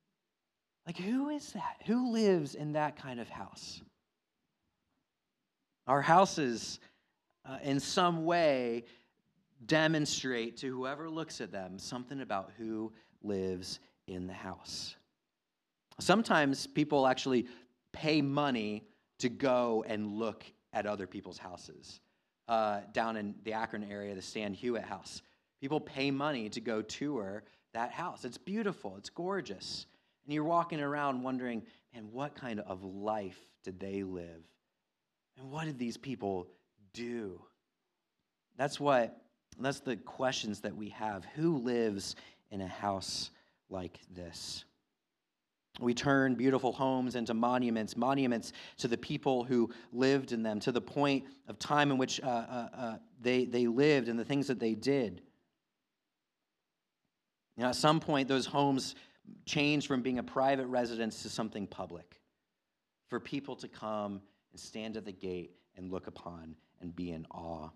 like, 0.86 0.96
who 0.96 1.28
is 1.28 1.52
that? 1.52 1.82
Who 1.84 2.10
lives 2.10 2.54
in 2.54 2.72
that 2.72 2.96
kind 2.96 3.20
of 3.20 3.28
house? 3.28 3.82
Our 5.86 6.00
houses, 6.00 6.80
uh, 7.46 7.58
in 7.62 7.80
some 7.80 8.24
way, 8.24 8.84
demonstrate 9.66 10.56
to 10.58 10.68
whoever 10.68 11.08
looks 11.08 11.40
at 11.40 11.52
them 11.52 11.78
something 11.78 12.20
about 12.20 12.52
who 12.58 12.92
lives 13.22 13.80
in 14.06 14.26
the 14.26 14.32
house. 14.32 14.96
Sometimes 16.00 16.66
people 16.66 17.06
actually 17.06 17.46
pay 17.92 18.20
money 18.20 18.84
to 19.18 19.28
go 19.28 19.84
and 19.86 20.12
look 20.12 20.44
at 20.72 20.86
other 20.86 21.06
people's 21.06 21.38
houses. 21.38 22.00
Uh, 22.48 22.80
down 22.92 23.16
in 23.16 23.34
the 23.44 23.54
Akron 23.54 23.90
area, 23.90 24.14
the 24.14 24.20
Stan 24.20 24.54
Hywet 24.54 24.84
house. 24.84 25.22
People 25.60 25.80
pay 25.80 26.10
money 26.10 26.50
to 26.50 26.60
go 26.60 26.82
tour 26.82 27.44
that 27.72 27.90
house. 27.90 28.24
It's 28.24 28.36
beautiful, 28.36 28.96
it's 28.98 29.08
gorgeous. 29.08 29.86
And 30.24 30.34
you're 30.34 30.44
walking 30.44 30.80
around 30.80 31.22
wondering, 31.22 31.62
man, 31.94 32.08
what 32.12 32.34
kind 32.34 32.60
of 32.60 32.84
life 32.84 33.38
did 33.62 33.80
they 33.80 34.02
live 34.02 34.44
And 35.38 35.50
what 35.50 35.64
did 35.64 35.78
these 35.78 35.96
people 35.96 36.48
do? 36.92 37.40
That's 38.56 38.78
what 38.78 39.18
that's 39.60 39.80
the 39.80 39.96
questions 39.96 40.60
that 40.60 40.76
we 40.76 40.88
have. 40.90 41.24
Who 41.36 41.58
lives 41.58 42.16
in 42.50 42.60
a 42.60 42.68
house 42.68 43.30
like 43.70 43.98
this? 44.14 44.64
We 45.80 45.92
turn 45.92 46.36
beautiful 46.36 46.72
homes 46.72 47.16
into 47.16 47.34
monuments, 47.34 47.96
monuments 47.96 48.52
to 48.78 48.88
the 48.88 48.96
people 48.96 49.42
who 49.42 49.70
lived 49.92 50.30
in 50.32 50.42
them, 50.42 50.60
to 50.60 50.72
the 50.72 50.80
point 50.80 51.24
of 51.48 51.58
time 51.58 51.90
in 51.90 51.98
which 51.98 52.20
uh, 52.20 52.26
uh, 52.26 52.68
uh, 52.76 52.96
they, 53.20 53.44
they 53.44 53.66
lived 53.66 54.08
and 54.08 54.18
the 54.18 54.24
things 54.24 54.46
that 54.46 54.60
they 54.60 54.74
did. 54.74 55.20
Now, 57.56 57.68
at 57.68 57.76
some 57.76 57.98
point, 57.98 58.28
those 58.28 58.46
homes 58.46 58.94
changed 59.46 59.86
from 59.86 60.02
being 60.02 60.18
a 60.18 60.22
private 60.22 60.66
residence 60.66 61.22
to 61.22 61.28
something 61.28 61.66
public 61.66 62.20
for 63.08 63.18
people 63.18 63.56
to 63.56 63.68
come 63.68 64.20
and 64.52 64.60
stand 64.60 64.96
at 64.96 65.04
the 65.04 65.12
gate 65.12 65.52
and 65.76 65.90
look 65.90 66.06
upon 66.06 66.54
and 66.80 66.94
be 66.94 67.10
in 67.10 67.26
awe. 67.30 67.68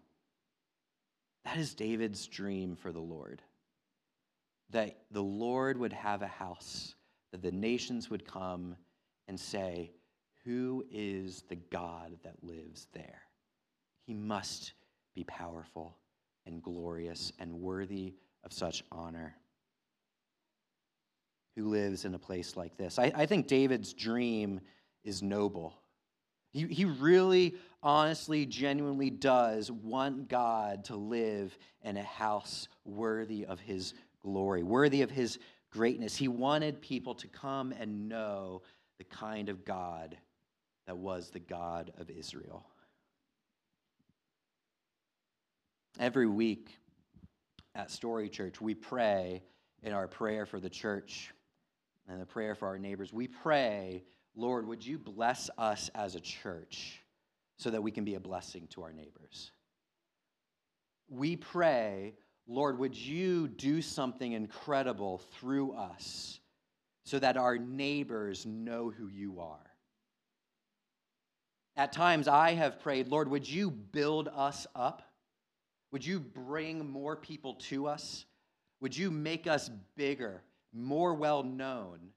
That 1.49 1.57
is 1.57 1.75
David's 1.75 2.27
dream 2.27 2.77
for 2.77 2.93
the 2.93 3.01
Lord. 3.01 3.41
That 4.69 4.99
the 5.11 5.23
Lord 5.23 5.79
would 5.79 5.95
have 5.95 6.21
a 6.21 6.27
house, 6.27 6.95
that 7.33 7.41
the 7.41 7.51
nations 7.51 8.11
would 8.11 8.27
come 8.27 8.77
and 9.29 9.41
say, 9.41 9.93
Who 10.45 10.85
is 10.91 11.45
the 11.49 11.57
God 11.57 12.19
that 12.23 12.45
lives 12.45 12.89
there? 12.93 13.23
He 14.07 14.13
must 14.13 14.75
be 15.15 15.25
powerful 15.25 15.97
and 16.45 16.63
glorious 16.63 17.33
and 17.39 17.63
worthy 17.63 18.13
of 18.45 18.53
such 18.53 18.85
honor. 18.93 19.35
Who 21.57 21.69
lives 21.69 22.05
in 22.05 22.13
a 22.13 22.19
place 22.19 22.59
like 22.59 22.77
this? 22.77 22.99
I, 22.99 23.11
I 23.15 23.25
think 23.25 23.47
David's 23.47 23.95
dream 23.95 24.61
is 25.03 25.23
noble. 25.23 25.79
He, 26.53 26.67
he 26.67 26.85
really, 26.85 27.55
honestly, 27.83 28.47
genuinely 28.47 29.11
does 29.11 29.71
want 29.71 30.29
God 30.29 30.85
to 30.87 30.97
live 30.97 31.57
in 31.83 31.97
a 31.97 32.03
house 32.03 32.69
worthy 32.85 33.45
of 33.45 33.61
his 33.61 33.95
glory, 34.23 34.63
worthy 34.63 35.03
of 35.03 35.11
his 35.11 35.39
greatness. 35.71 36.17
He 36.17 36.29
wanted 36.29 36.81
people 36.81 37.15
to 37.17 37.29
come 37.29 37.73
and 37.73 38.09
know 38.09 38.63
the 38.99 39.05
kind 39.05 39.49
of 39.49 39.65
God 39.65 40.17
that 40.87 40.97
was 40.97 41.31
the 41.31 41.39
God 41.39 41.93
of 41.99 42.09
Israel. 42.11 42.67
Every 46.01 46.27
week 46.27 46.77
at 47.75 47.91
Story 47.91 48.29
Church, 48.29 48.61
we 48.61 48.75
pray 48.75 49.43
in 49.83 49.93
our 49.93 50.09
prayer 50.09 50.47
for 50.47 50.61
the 50.61 50.71
church 50.71 51.33
and 52.09 52.21
the 52.21 52.27
prayer 52.27 52.55
for 52.55 52.67
our 52.69 52.79
neighbors. 52.79 53.13
We 53.13 53.29
pray 53.29 54.05
Lord, 54.39 54.69
would 54.69 54.87
you 54.87 54.99
bless 54.99 55.51
us 55.59 55.91
as 55.97 56.15
a 56.15 56.21
church 56.21 57.03
so 57.59 57.71
that 57.71 57.83
we 57.83 57.91
can 57.91 58.05
be 58.05 58.15
a 58.15 58.21
blessing 58.21 58.69
to 58.69 58.85
our 58.85 58.93
neighbors? 58.93 59.51
We 61.09 61.35
pray, 61.35 62.15
Lord, 62.47 62.79
would 62.79 62.97
you 62.97 63.49
do 63.49 63.83
something 63.83 64.33
incredible 64.33 65.19
through 65.19 65.73
us 65.73 66.39
so 67.05 67.19
that 67.19 67.37
our 67.37 67.59
neighbors 67.59 68.47
know 68.47 68.91
who 68.91 69.09
you 69.09 69.41
are? 69.41 69.59
At 71.77 71.93
times 71.93 72.29
I 72.29 72.55
have 72.55 72.79
prayed, 72.79 73.09
Lord, 73.09 73.29
would 73.29 73.49
you 73.49 73.73
build 73.73 74.29
us 74.29 74.69
up? 74.77 75.03
Would 75.91 76.07
you 76.07 76.21
bring 76.21 76.89
more 76.89 77.17
people 77.17 77.55
to 77.55 77.89
us? 77.89 78.25
Would 78.81 78.97
you 78.97 79.11
make 79.11 79.49
us 79.49 79.69
bigger, 79.97 80.45
more 80.73 81.15
well 81.15 81.43
known? 81.43 82.13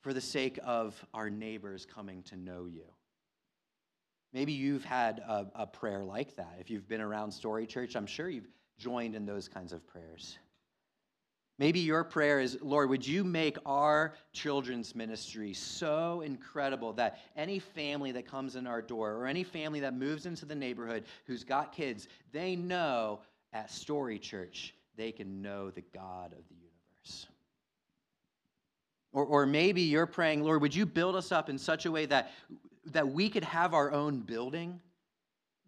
For 0.00 0.12
the 0.12 0.20
sake 0.20 0.58
of 0.64 1.02
our 1.14 1.30
neighbors 1.30 1.86
coming 1.86 2.22
to 2.24 2.36
know 2.36 2.66
you. 2.66 2.84
Maybe 4.32 4.52
you've 4.52 4.84
had 4.84 5.20
a, 5.20 5.46
a, 5.54 5.66
prayer 5.66 6.04
like 6.04 6.36
that. 6.36 6.56
If 6.60 6.68
you've 6.68 6.88
been 6.88 7.00
around 7.00 7.30
Story 7.30 7.66
Church, 7.66 7.96
I'm 7.96 8.06
sure 8.06 8.28
you've 8.28 8.48
joined 8.78 9.14
in 9.14 9.24
those 9.24 9.48
kinds 9.48 9.72
of 9.72 9.86
prayers. 9.86 10.38
Maybe 11.58 11.80
your 11.80 12.04
prayer 12.04 12.38
is, 12.40 12.58
Lord, 12.60 12.90
would 12.90 13.06
you 13.06 13.24
make 13.24 13.56
our 13.64 14.14
children's 14.34 14.94
ministry 14.94 15.54
so 15.54 16.20
incredible 16.20 16.92
that 16.94 17.18
any 17.34 17.58
family 17.58 18.12
that 18.12 18.26
comes 18.26 18.56
in 18.56 18.66
our 18.66 18.82
door 18.82 19.14
or 19.14 19.26
any 19.26 19.42
family 19.42 19.80
that 19.80 19.94
moves 19.94 20.26
into 20.26 20.44
the 20.44 20.54
neighborhood 20.54 21.04
who's 21.24 21.44
got 21.44 21.72
kids, 21.72 22.08
they 22.30 22.56
know 22.56 23.20
at 23.54 23.70
Story 23.70 24.18
Church 24.18 24.74
they 24.96 25.12
can 25.12 25.40
know 25.40 25.70
the 25.70 25.84
God 25.94 26.32
of 26.32 26.46
the 26.48 26.54
universe. 26.54 26.65
Or, 29.16 29.24
or 29.24 29.46
maybe 29.46 29.80
you're 29.80 30.04
praying, 30.04 30.44
Lord, 30.44 30.60
would 30.60 30.74
you 30.74 30.84
build 30.84 31.16
us 31.16 31.32
up 31.32 31.48
in 31.48 31.56
such 31.56 31.86
a 31.86 31.90
way 31.90 32.04
that, 32.04 32.32
that 32.84 33.08
we 33.08 33.30
could 33.30 33.44
have 33.44 33.72
our 33.72 33.90
own 33.90 34.20
building? 34.20 34.78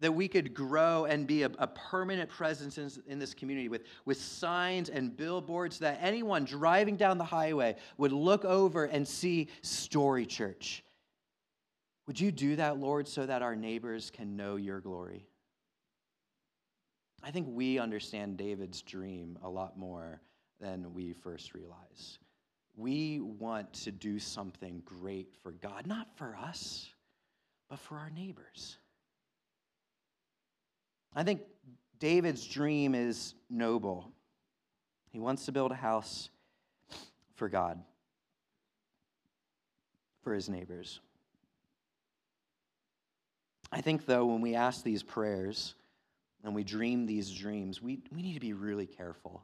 That 0.01 0.11
we 0.11 0.27
could 0.27 0.53
grow 0.53 1.05
and 1.05 1.25
be 1.25 1.41
a, 1.41 1.49
a 1.57 1.65
permanent 1.65 2.29
presence 2.29 2.77
in, 2.77 2.91
in 3.07 3.17
this 3.17 3.33
community 3.33 3.67
with, 3.67 3.81
with 4.05 4.21
signs 4.21 4.89
and 4.89 5.17
billboards 5.17 5.79
that 5.79 5.97
anyone 5.99 6.45
driving 6.45 6.95
down 6.95 7.17
the 7.17 7.23
highway 7.23 7.75
would 7.97 8.11
look 8.11 8.45
over 8.45 8.85
and 8.85 9.05
see 9.07 9.47
Story 9.63 10.27
Church. 10.27 10.83
Would 12.05 12.19
you 12.19 12.31
do 12.31 12.55
that, 12.57 12.77
Lord, 12.77 13.07
so 13.07 13.25
that 13.25 13.41
our 13.41 13.55
neighbors 13.55 14.11
can 14.11 14.37
know 14.37 14.57
your 14.57 14.79
glory? 14.79 15.25
I 17.23 17.31
think 17.31 17.47
we 17.49 17.79
understand 17.79 18.37
David's 18.37 18.83
dream 18.83 19.39
a 19.41 19.49
lot 19.49 19.75
more 19.75 20.21
than 20.61 20.93
we 20.93 21.13
first 21.13 21.55
realize 21.55 22.19
we 22.75 23.19
want 23.19 23.73
to 23.73 23.91
do 23.91 24.19
something 24.19 24.81
great 24.85 25.35
for 25.43 25.51
God, 25.51 25.85
not 25.85 26.07
for 26.15 26.35
us, 26.35 26.89
but 27.69 27.79
for 27.79 27.95
our 27.95 28.09
neighbors. 28.09 28.77
I 31.13 31.23
think 31.23 31.41
David's 31.99 32.45
dream 32.47 32.95
is 32.95 33.33
noble. 33.49 34.11
He 35.11 35.19
wants 35.19 35.45
to 35.45 35.51
build 35.51 35.71
a 35.71 35.75
house 35.75 36.29
for 37.35 37.49
God, 37.49 37.79
for 40.23 40.33
his 40.33 40.49
neighbors. 40.49 40.99
I 43.71 43.81
think, 43.81 44.05
though, 44.05 44.25
when 44.25 44.41
we 44.41 44.55
ask 44.55 44.83
these 44.83 45.03
prayers 45.03 45.75
and 46.43 46.55
we 46.55 46.63
dream 46.63 47.05
these 47.05 47.29
dreams, 47.31 47.81
we, 47.81 47.99
we 48.11 48.21
need 48.21 48.33
to 48.33 48.39
be 48.39 48.53
really 48.53 48.87
careful. 48.87 49.43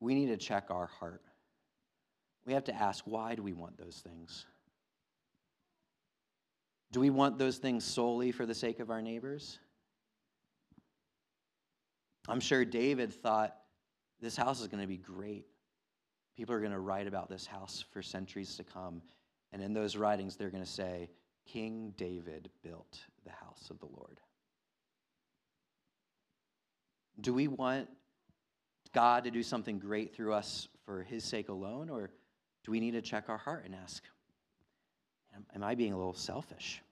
We 0.00 0.14
need 0.14 0.26
to 0.26 0.36
check 0.36 0.66
our 0.70 0.86
heart 0.86 1.22
we 2.48 2.54
have 2.54 2.64
to 2.64 2.74
ask 2.74 3.04
why 3.06 3.34
do 3.34 3.42
we 3.42 3.52
want 3.52 3.76
those 3.76 4.02
things? 4.02 4.46
Do 6.90 7.00
we 7.00 7.10
want 7.10 7.38
those 7.38 7.58
things 7.58 7.84
solely 7.84 8.32
for 8.32 8.46
the 8.46 8.54
sake 8.54 8.80
of 8.80 8.90
our 8.90 9.02
neighbors? 9.02 9.58
I'm 12.26 12.40
sure 12.40 12.64
David 12.64 13.12
thought 13.12 13.54
this 14.20 14.34
house 14.34 14.62
is 14.62 14.68
going 14.68 14.80
to 14.80 14.86
be 14.86 14.96
great. 14.96 15.44
People 16.38 16.54
are 16.54 16.60
going 16.60 16.72
to 16.72 16.78
write 16.78 17.06
about 17.06 17.28
this 17.28 17.44
house 17.44 17.84
for 17.90 18.00
centuries 18.00 18.56
to 18.56 18.64
come. 18.64 19.02
And 19.52 19.62
in 19.62 19.74
those 19.74 19.94
writings, 19.94 20.36
they're 20.36 20.50
going 20.50 20.64
to 20.64 20.70
say, 20.70 21.10
King 21.46 21.92
David 21.98 22.48
built 22.62 22.98
the 23.24 23.30
house 23.30 23.68
of 23.68 23.78
the 23.78 23.86
Lord. 23.86 24.20
Do 27.20 27.34
we 27.34 27.46
want 27.46 27.88
God 28.94 29.24
to 29.24 29.30
do 29.30 29.42
something 29.42 29.78
great 29.78 30.14
through 30.14 30.32
us 30.32 30.68
for 30.86 31.02
his 31.02 31.24
sake 31.24 31.50
alone, 31.50 31.90
or 31.90 32.10
do 32.68 32.72
we 32.72 32.80
need 32.80 32.90
to 32.90 33.00
check 33.00 33.30
our 33.30 33.38
heart 33.38 33.64
and 33.64 33.74
ask, 33.74 34.04
Am 35.54 35.64
I 35.64 35.74
being 35.74 35.94
a 35.94 35.96
little 35.96 36.12
selfish? 36.12 36.82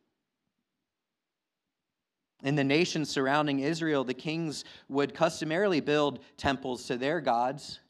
In 2.42 2.54
the 2.54 2.64
nations 2.64 3.10
surrounding 3.10 3.58
Israel, 3.58 4.02
the 4.02 4.14
kings 4.14 4.64
would 4.88 5.12
customarily 5.12 5.80
build 5.80 6.20
temples 6.38 6.86
to 6.86 6.96
their 6.96 7.20
gods. 7.20 7.80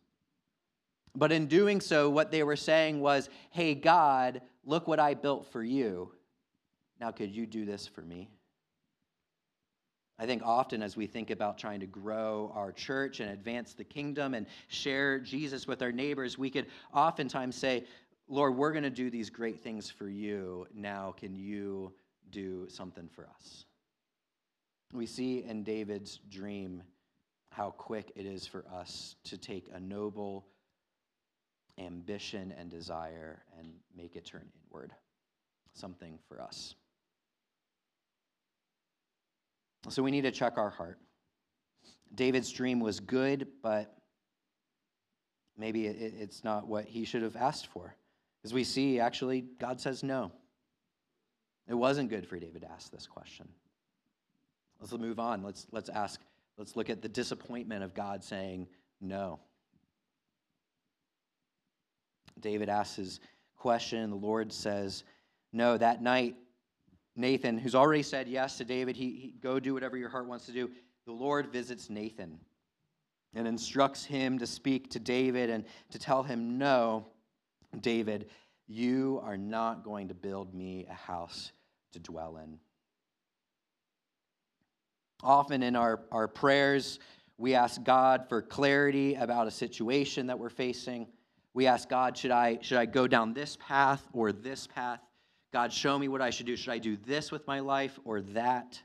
But 1.15 1.31
in 1.31 1.47
doing 1.47 1.81
so, 1.81 2.11
what 2.11 2.33
they 2.33 2.43
were 2.43 2.57
saying 2.57 2.99
was, 2.99 3.29
Hey, 3.51 3.77
God, 3.77 4.43
look 4.65 4.89
what 4.89 4.99
I 4.99 5.15
built 5.15 5.47
for 5.53 5.63
you. 5.63 6.11
Now, 7.01 7.13
could 7.13 7.31
you 7.31 7.47
do 7.47 7.65
this 7.65 7.87
for 7.87 8.03
me? 8.03 8.29
I 10.19 10.27
think 10.27 10.43
often 10.45 10.83
as 10.83 10.97
we 10.97 11.07
think 11.07 11.31
about 11.31 11.59
trying 11.59 11.81
to 11.81 11.87
grow 11.87 12.51
our 12.55 12.73
church 12.73 13.21
and 13.21 13.31
advance 13.31 13.75
the 13.75 13.85
kingdom 13.85 14.33
and 14.35 14.47
share 14.69 15.19
Jesus 15.19 15.67
with 15.67 15.83
our 15.83 15.93
neighbors, 15.93 16.39
we 16.39 16.49
could 16.49 16.67
oftentimes 16.95 17.55
say, 17.55 17.85
Lord, 18.29 18.57
we're 18.57 18.73
going 18.73 18.85
to 18.85 18.91
do 18.91 19.11
these 19.11 19.29
great 19.29 19.61
things 19.61 19.91
for 19.91 20.09
you. 20.09 20.67
Now, 20.75 21.15
can 21.17 21.37
you 21.37 21.93
do 22.31 22.67
something 22.69 23.09
for 23.09 23.27
us? 23.27 23.67
We 24.93 25.07
see 25.07 25.45
in 25.45 25.63
David's 25.63 26.21
dream 26.31 26.83
how 27.51 27.71
quick 27.71 28.13
it 28.17 28.25
is 28.25 28.47
for 28.47 28.65
us 28.73 29.17
to 29.25 29.37
take 29.37 29.69
a 29.73 29.81
noble 29.81 30.47
ambition 31.79 32.55
and 32.59 32.71
desire 32.71 33.43
and 33.59 33.69
make 33.97 34.17
it 34.17 34.25
turn 34.25 34.49
inward, 34.65 34.93
something 35.75 36.19
for 36.29 36.41
us. 36.41 36.75
So 39.89 40.03
we 40.03 40.11
need 40.11 40.23
to 40.23 40.31
check 40.31 40.59
our 40.59 40.71
heart. 40.71 40.99
David's 42.15 42.51
dream 42.51 42.81
was 42.81 43.01
good, 43.01 43.49
but 43.63 43.95
maybe 45.57 45.87
it's 45.87 46.45
not 46.45 46.67
what 46.67 46.85
he 46.85 47.05
should 47.05 47.23
have 47.23 47.37
asked 47.37 47.69
for. 47.69 47.95
As 48.45 48.55
we 48.55 48.65
see, 48.65 49.01
actually, 49.01 49.45
God 49.61 49.81
says 49.81 50.03
no. 50.03 50.33
It 51.69 51.75
wasn't 51.75 52.11
good 52.11 52.27
for 52.27 52.39
David 52.39 52.63
to 52.63 52.71
ask 52.71 52.91
this 52.91 53.07
question. 53.07 53.49
Let's 54.81 54.93
move 54.93 55.19
on. 55.19 55.43
Let's, 55.43 55.67
let's 55.73 55.89
ask, 55.89 56.21
let's 56.59 56.77
look 56.77 56.91
at 56.91 57.03
the 57.03 57.09
disappointment 57.09 57.83
of 57.83 57.95
God 57.95 58.23
saying 58.23 58.69
no. 59.01 59.41
David 62.41 62.69
asks 62.69 62.97
his 62.97 63.21
question, 63.57 64.01
and 64.01 64.13
the 64.13 64.17
Lord 64.17 64.53
says, 64.53 65.05
No, 65.53 65.77
that 65.79 66.03
night, 66.03 66.37
Nathan, 67.17 67.57
who's 67.57 67.75
already 67.75 68.03
said 68.03 68.29
yes 68.29 68.59
to 68.59 68.65
David, 68.65 68.95
he, 68.95 69.11
he, 69.13 69.35
go 69.41 69.59
do 69.59 69.75
whatever 69.75 69.97
your 69.97 70.11
heart 70.11 70.27
wants 70.27 70.47
to 70.47 70.53
do. 70.53 70.71
The 71.07 71.13
Lord 71.13 71.51
visits 71.51 71.89
Nathan 71.89 72.39
and 73.35 73.49
instructs 73.49 74.05
him 74.05 74.39
to 74.39 74.47
speak 74.47 74.91
to 74.91 74.99
David 74.99 75.51
and 75.51 75.65
to 75.91 75.99
tell 75.99 76.23
him, 76.23 76.59
No, 76.59 77.07
David, 77.81 78.29
you 78.67 79.21
are 79.25 79.37
not 79.37 79.85
going 79.85 80.09
to 80.09 80.15
build 80.15 80.55
me 80.55 80.87
a 80.91 80.95
house 80.95 81.53
to 81.93 81.99
dwell 81.99 82.37
in. 82.37 82.59
Often 85.23 85.63
in 85.63 85.77
our, 85.77 86.01
our 86.13 86.29
prayers, 86.29 86.99
we 87.39 87.55
ask 87.55 87.83
God 87.83 88.27
for 88.29 88.43
clarity 88.43 89.15
about 89.15 89.47
a 89.47 89.51
situation 89.51 90.27
that 90.27 90.39
we're 90.39 90.51
facing. 90.51 91.07
We 91.55 91.67
ask 91.67 91.89
God, 91.89 92.17
should 92.17 92.31
I, 92.31 92.59
should 92.61 92.79
I 92.79 92.87
go 92.87 93.07
down 93.07 93.33
this 93.33 93.57
path 93.61 94.07
or 94.13 94.33
this 94.33 94.67
path? 94.67 95.01
God, 95.57 95.73
show 95.73 95.99
me 95.99 96.07
what 96.07 96.21
I 96.21 96.29
should 96.29 96.45
do. 96.45 96.55
Should 96.55 96.75
I 96.75 96.77
do 96.77 96.99
this 97.07 97.33
with 97.33 97.47
my 97.47 97.61
life 97.61 97.99
or 98.05 98.21
that? 98.21 98.79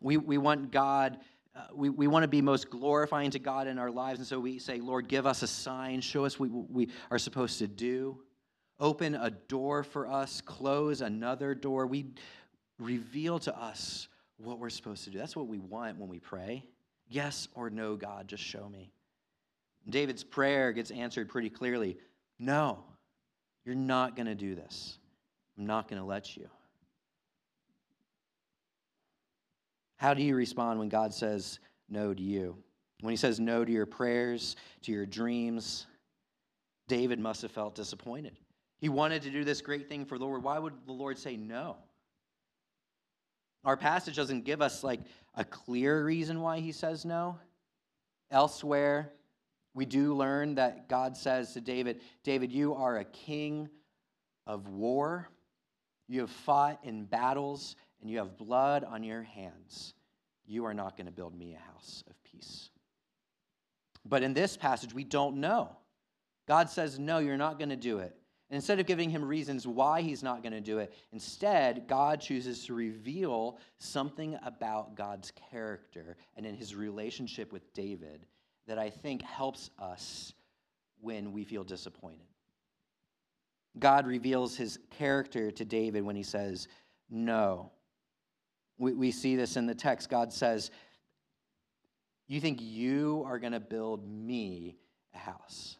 We, 0.00 0.16
we 0.16 0.38
want 0.38 0.70
God, 0.70 1.18
uh, 1.52 1.62
we, 1.74 1.88
we 1.90 2.06
want 2.06 2.22
to 2.22 2.28
be 2.28 2.40
most 2.40 2.70
glorifying 2.70 3.32
to 3.32 3.40
God 3.40 3.66
in 3.66 3.76
our 3.76 3.90
lives. 3.90 4.20
And 4.20 4.28
so 4.28 4.38
we 4.38 4.60
say, 4.60 4.78
Lord, 4.78 5.08
give 5.08 5.26
us 5.26 5.42
a 5.42 5.48
sign. 5.48 6.00
Show 6.00 6.24
us 6.24 6.38
what 6.38 6.48
we 6.70 6.90
are 7.10 7.18
supposed 7.18 7.58
to 7.58 7.66
do. 7.66 8.20
Open 8.78 9.16
a 9.16 9.30
door 9.30 9.82
for 9.82 10.06
us, 10.06 10.40
close 10.40 11.00
another 11.00 11.56
door. 11.56 11.88
We 11.88 12.06
reveal 12.78 13.40
to 13.40 13.60
us 13.60 14.06
what 14.36 14.60
we're 14.60 14.70
supposed 14.70 15.02
to 15.06 15.10
do. 15.10 15.18
That's 15.18 15.34
what 15.34 15.48
we 15.48 15.58
want 15.58 15.98
when 15.98 16.08
we 16.08 16.20
pray. 16.20 16.64
Yes 17.08 17.48
or 17.56 17.68
no, 17.68 17.96
God, 17.96 18.28
just 18.28 18.44
show 18.44 18.68
me. 18.68 18.92
David's 19.90 20.22
prayer 20.22 20.70
gets 20.70 20.92
answered 20.92 21.28
pretty 21.28 21.50
clearly 21.50 21.98
No, 22.38 22.84
you're 23.64 23.74
not 23.74 24.14
going 24.14 24.26
to 24.26 24.36
do 24.36 24.54
this. 24.54 25.00
I'm 25.58 25.66
not 25.66 25.88
going 25.88 26.00
to 26.00 26.06
let 26.06 26.36
you. 26.36 26.48
How 29.96 30.14
do 30.14 30.22
you 30.22 30.36
respond 30.36 30.78
when 30.78 30.88
God 30.88 31.12
says 31.12 31.58
no 31.88 32.14
to 32.14 32.22
you? 32.22 32.56
When 33.00 33.10
he 33.10 33.16
says 33.16 33.40
no 33.40 33.64
to 33.64 33.72
your 33.72 33.86
prayers, 33.86 34.56
to 34.82 34.92
your 34.92 35.06
dreams, 35.06 35.86
David 36.86 37.18
must 37.18 37.42
have 37.42 37.50
felt 37.50 37.74
disappointed. 37.74 38.36
He 38.80 38.88
wanted 38.88 39.22
to 39.22 39.30
do 39.30 39.44
this 39.44 39.60
great 39.60 39.88
thing 39.88 40.04
for 40.04 40.18
the 40.18 40.24
Lord. 40.24 40.44
Why 40.44 40.58
would 40.58 40.74
the 40.86 40.92
Lord 40.92 41.18
say 41.18 41.36
no? 41.36 41.76
Our 43.64 43.76
passage 43.76 44.14
doesn't 44.14 44.44
give 44.44 44.62
us 44.62 44.84
like 44.84 45.00
a 45.34 45.44
clear 45.44 46.04
reason 46.04 46.40
why 46.40 46.60
he 46.60 46.70
says 46.70 47.04
no. 47.04 47.38
Elsewhere, 48.30 49.12
we 49.74 49.84
do 49.84 50.14
learn 50.14 50.54
that 50.56 50.88
God 50.88 51.16
says 51.16 51.52
to 51.54 51.60
David, 51.60 52.00
David, 52.22 52.52
you 52.52 52.74
are 52.74 52.98
a 52.98 53.04
king 53.04 53.68
of 54.46 54.68
war. 54.68 55.28
You 56.08 56.20
have 56.20 56.30
fought 56.30 56.80
in 56.82 57.04
battles 57.04 57.76
and 58.00 58.10
you 58.10 58.18
have 58.18 58.36
blood 58.36 58.84
on 58.84 59.02
your 59.02 59.22
hands. 59.22 59.94
You 60.46 60.64
are 60.64 60.74
not 60.74 60.96
going 60.96 61.06
to 61.06 61.12
build 61.12 61.36
me 61.36 61.54
a 61.54 61.72
house 61.72 62.02
of 62.08 62.14
peace. 62.24 62.70
But 64.04 64.22
in 64.22 64.32
this 64.32 64.56
passage, 64.56 64.94
we 64.94 65.04
don't 65.04 65.36
know. 65.36 65.76
God 66.46 66.70
says, 66.70 66.98
No, 66.98 67.18
you're 67.18 67.36
not 67.36 67.58
going 67.58 67.68
to 67.68 67.76
do 67.76 67.98
it. 67.98 68.16
And 68.50 68.56
instead 68.56 68.80
of 68.80 68.86
giving 68.86 69.10
him 69.10 69.22
reasons 69.22 69.66
why 69.66 70.00
he's 70.00 70.22
not 70.22 70.42
going 70.42 70.54
to 70.54 70.60
do 70.62 70.78
it, 70.78 70.94
instead, 71.12 71.86
God 71.86 72.22
chooses 72.22 72.64
to 72.64 72.74
reveal 72.74 73.58
something 73.76 74.38
about 74.42 74.94
God's 74.94 75.32
character 75.50 76.16
and 76.34 76.46
in 76.46 76.54
his 76.54 76.74
relationship 76.74 77.52
with 77.52 77.74
David 77.74 78.24
that 78.66 78.78
I 78.78 78.88
think 78.88 79.20
helps 79.20 79.68
us 79.78 80.32
when 81.02 81.32
we 81.32 81.44
feel 81.44 81.62
disappointed. 81.62 82.27
God 83.78 84.06
reveals 84.06 84.56
his 84.56 84.78
character 84.90 85.50
to 85.50 85.64
David 85.64 86.04
when 86.04 86.16
he 86.16 86.22
says, 86.22 86.68
No. 87.10 87.72
We, 88.78 88.92
we 88.92 89.10
see 89.10 89.34
this 89.34 89.56
in 89.56 89.66
the 89.66 89.74
text. 89.74 90.08
God 90.08 90.32
says, 90.32 90.70
You 92.26 92.40
think 92.40 92.60
you 92.60 93.24
are 93.26 93.38
going 93.38 93.52
to 93.52 93.60
build 93.60 94.08
me 94.08 94.76
a 95.14 95.18
house. 95.18 95.76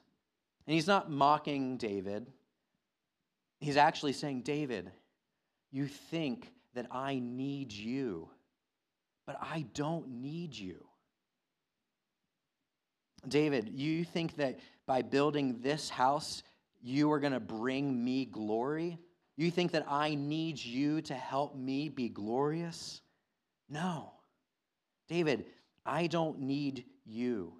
And 0.66 0.74
he's 0.74 0.86
not 0.86 1.10
mocking 1.10 1.76
David. 1.76 2.26
He's 3.60 3.76
actually 3.76 4.12
saying, 4.12 4.42
David, 4.42 4.90
you 5.70 5.86
think 5.86 6.52
that 6.74 6.86
I 6.90 7.18
need 7.18 7.72
you, 7.72 8.28
but 9.26 9.36
I 9.40 9.66
don't 9.74 10.08
need 10.08 10.54
you. 10.54 10.84
David, 13.26 13.70
you 13.74 14.04
think 14.04 14.36
that 14.36 14.60
by 14.86 15.02
building 15.02 15.58
this 15.60 15.90
house, 15.90 16.42
you 16.82 17.10
are 17.12 17.20
going 17.20 17.32
to 17.32 17.40
bring 17.40 18.04
me 18.04 18.24
glory? 18.24 18.98
You 19.36 19.50
think 19.50 19.72
that 19.72 19.86
I 19.88 20.14
need 20.14 20.62
you 20.62 21.00
to 21.02 21.14
help 21.14 21.56
me 21.56 21.88
be 21.88 22.08
glorious? 22.08 23.00
No. 23.68 24.12
David, 25.08 25.46
I 25.86 26.06
don't 26.06 26.40
need 26.40 26.84
you. 27.04 27.54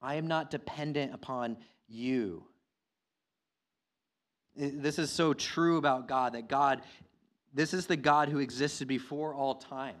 I 0.00 0.14
am 0.14 0.26
not 0.28 0.50
dependent 0.50 1.14
upon 1.14 1.56
you. 1.88 2.44
This 4.54 4.98
is 4.98 5.10
so 5.10 5.34
true 5.34 5.76
about 5.76 6.08
God 6.08 6.34
that 6.34 6.48
God, 6.48 6.82
this 7.54 7.72
is 7.72 7.86
the 7.86 7.96
God 7.96 8.28
who 8.28 8.38
existed 8.38 8.88
before 8.88 9.34
all 9.34 9.54
time, 9.54 9.96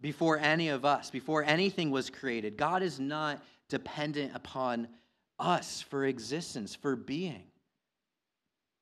before 0.00 0.38
any 0.38 0.68
of 0.68 0.84
us, 0.84 1.10
before 1.10 1.42
anything 1.42 1.90
was 1.90 2.10
created. 2.10 2.56
God 2.56 2.82
is 2.82 3.00
not 3.00 3.42
dependent 3.68 4.32
upon 4.34 4.88
us 5.38 5.82
for 5.82 6.04
existence, 6.04 6.74
for 6.74 6.96
being. 6.96 7.44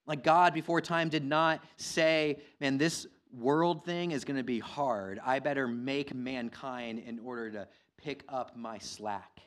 Like 0.07 0.23
God 0.23 0.55
before 0.55 0.81
time 0.81 1.09
did 1.09 1.25
not 1.25 1.64
say, 1.77 2.38
man, 2.61 2.79
this 2.79 3.07
world 3.33 3.85
thing 3.85 4.12
is 4.12 4.25
going 4.25 4.37
to 4.37 4.45
be 4.45 4.59
hard. 4.59 5.21
I 5.25 5.38
better 5.38 5.67
make 5.67 6.14
mankind 6.14 7.01
in 7.01 7.19
order 7.21 7.51
to 7.51 7.69
pick 7.97 8.23
up 8.29 8.57
my 8.57 8.79
slack. 8.79 9.40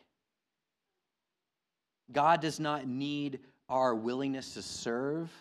God 2.12 2.42
does 2.42 2.60
not 2.60 2.88
need 2.88 3.40
our 3.70 3.94
willingness 3.94 4.54
to 4.54 4.62
serve. 4.62 5.32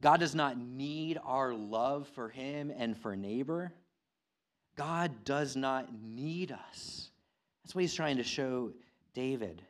God 0.00 0.20
does 0.20 0.34
not 0.34 0.58
need 0.58 1.18
our 1.24 1.52
love 1.52 2.08
for 2.08 2.30
Him 2.30 2.72
and 2.74 2.96
for 2.96 3.14
neighbor. 3.14 3.72
God 4.76 5.24
does 5.24 5.56
not 5.56 5.88
need 6.02 6.52
us. 6.52 7.10
That's 7.62 7.74
what 7.74 7.82
He's 7.82 7.94
trying 7.94 8.16
to 8.16 8.24
show 8.24 8.72
David. 9.14 9.62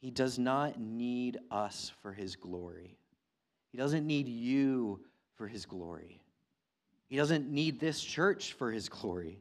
He 0.00 0.10
does 0.10 0.38
not 0.38 0.80
need 0.80 1.38
us 1.50 1.92
for 2.02 2.12
His 2.12 2.36
glory, 2.36 2.96
He 3.72 3.78
doesn't 3.78 4.06
need 4.06 4.28
you 4.28 5.00
for 5.36 5.46
His 5.46 5.66
glory. 5.66 6.20
He 7.08 7.16
doesn't 7.16 7.50
need 7.50 7.80
this 7.80 8.02
church 8.02 8.52
for 8.52 8.70
His 8.70 8.88
glory. 8.88 9.40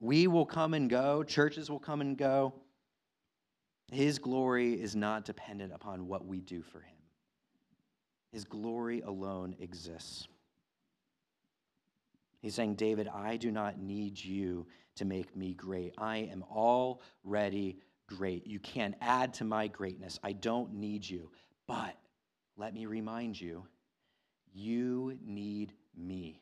We 0.00 0.26
will 0.26 0.46
come 0.46 0.74
and 0.74 0.88
go, 0.88 1.22
churches 1.22 1.70
will 1.70 1.78
come 1.78 2.00
and 2.00 2.16
go. 2.16 2.54
His 3.92 4.18
glory 4.18 4.72
is 4.72 4.96
not 4.96 5.26
dependent 5.26 5.72
upon 5.72 6.08
what 6.08 6.24
we 6.24 6.40
do 6.40 6.62
for 6.62 6.80
him, 6.80 6.96
His 8.32 8.44
glory 8.44 9.02
alone 9.02 9.54
exists. 9.60 10.26
He's 12.40 12.54
saying, 12.54 12.74
David, 12.74 13.06
I 13.06 13.36
do 13.36 13.52
not 13.52 13.78
need 13.78 14.18
you 14.18 14.66
to 14.96 15.04
make 15.04 15.36
me 15.36 15.54
great. 15.54 15.94
I 15.96 16.16
am 16.32 16.42
already 16.50 17.78
great. 18.16 18.46
You 18.46 18.58
can't 18.58 18.94
add 19.00 19.34
to 19.34 19.44
my 19.44 19.68
greatness. 19.68 20.18
I 20.22 20.32
don't 20.32 20.74
need 20.74 21.08
you. 21.08 21.30
But 21.66 21.96
let 22.56 22.74
me 22.74 22.86
remind 22.86 23.40
you, 23.40 23.64
you 24.52 25.18
need 25.24 25.72
me. 25.96 26.40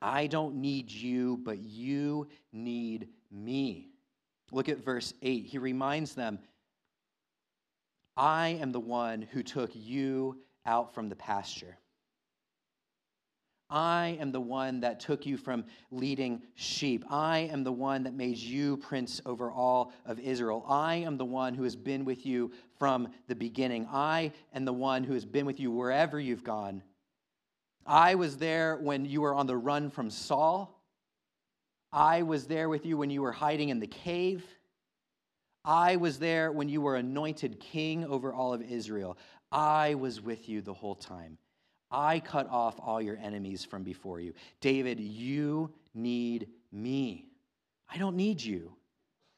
I 0.00 0.26
don't 0.26 0.56
need 0.56 0.90
you, 0.90 1.38
but 1.42 1.58
you 1.58 2.28
need 2.52 3.08
me. 3.30 3.88
Look 4.52 4.68
at 4.68 4.84
verse 4.84 5.14
8. 5.22 5.46
He 5.46 5.58
reminds 5.58 6.14
them, 6.14 6.38
I 8.16 8.58
am 8.60 8.72
the 8.72 8.80
one 8.80 9.22
who 9.22 9.42
took 9.42 9.70
you 9.74 10.40
out 10.64 10.94
from 10.94 11.08
the 11.08 11.16
pasture. 11.16 11.78
I 13.68 14.16
am 14.20 14.30
the 14.30 14.40
one 14.40 14.80
that 14.80 15.00
took 15.00 15.26
you 15.26 15.36
from 15.36 15.64
leading 15.90 16.42
sheep. 16.54 17.04
I 17.10 17.38
am 17.50 17.64
the 17.64 17.72
one 17.72 18.04
that 18.04 18.14
made 18.14 18.36
you 18.36 18.76
prince 18.76 19.20
over 19.26 19.50
all 19.50 19.92
of 20.04 20.20
Israel. 20.20 20.64
I 20.68 20.96
am 20.96 21.16
the 21.16 21.24
one 21.24 21.54
who 21.54 21.64
has 21.64 21.74
been 21.74 22.04
with 22.04 22.24
you 22.24 22.52
from 22.78 23.08
the 23.26 23.34
beginning. 23.34 23.88
I 23.90 24.32
am 24.54 24.64
the 24.64 24.72
one 24.72 25.02
who 25.02 25.14
has 25.14 25.24
been 25.24 25.46
with 25.46 25.58
you 25.58 25.72
wherever 25.72 26.20
you've 26.20 26.44
gone. 26.44 26.82
I 27.84 28.14
was 28.14 28.36
there 28.36 28.76
when 28.76 29.04
you 29.04 29.20
were 29.20 29.34
on 29.34 29.46
the 29.46 29.56
run 29.56 29.90
from 29.90 30.10
Saul. 30.10 30.80
I 31.92 32.22
was 32.22 32.46
there 32.46 32.68
with 32.68 32.86
you 32.86 32.96
when 32.96 33.10
you 33.10 33.22
were 33.22 33.32
hiding 33.32 33.70
in 33.70 33.80
the 33.80 33.86
cave. 33.86 34.44
I 35.64 35.96
was 35.96 36.20
there 36.20 36.52
when 36.52 36.68
you 36.68 36.80
were 36.80 36.94
anointed 36.94 37.58
king 37.58 38.04
over 38.04 38.32
all 38.32 38.54
of 38.54 38.62
Israel. 38.62 39.18
I 39.50 39.94
was 39.94 40.20
with 40.20 40.48
you 40.48 40.62
the 40.62 40.74
whole 40.74 40.94
time. 40.94 41.38
I 41.90 42.20
cut 42.20 42.48
off 42.50 42.78
all 42.80 43.00
your 43.00 43.16
enemies 43.16 43.64
from 43.64 43.82
before 43.82 44.20
you. 44.20 44.34
David, 44.60 44.98
you 45.00 45.72
need 45.94 46.48
me. 46.72 47.26
I 47.88 47.98
don't 47.98 48.16
need 48.16 48.42
you, 48.42 48.72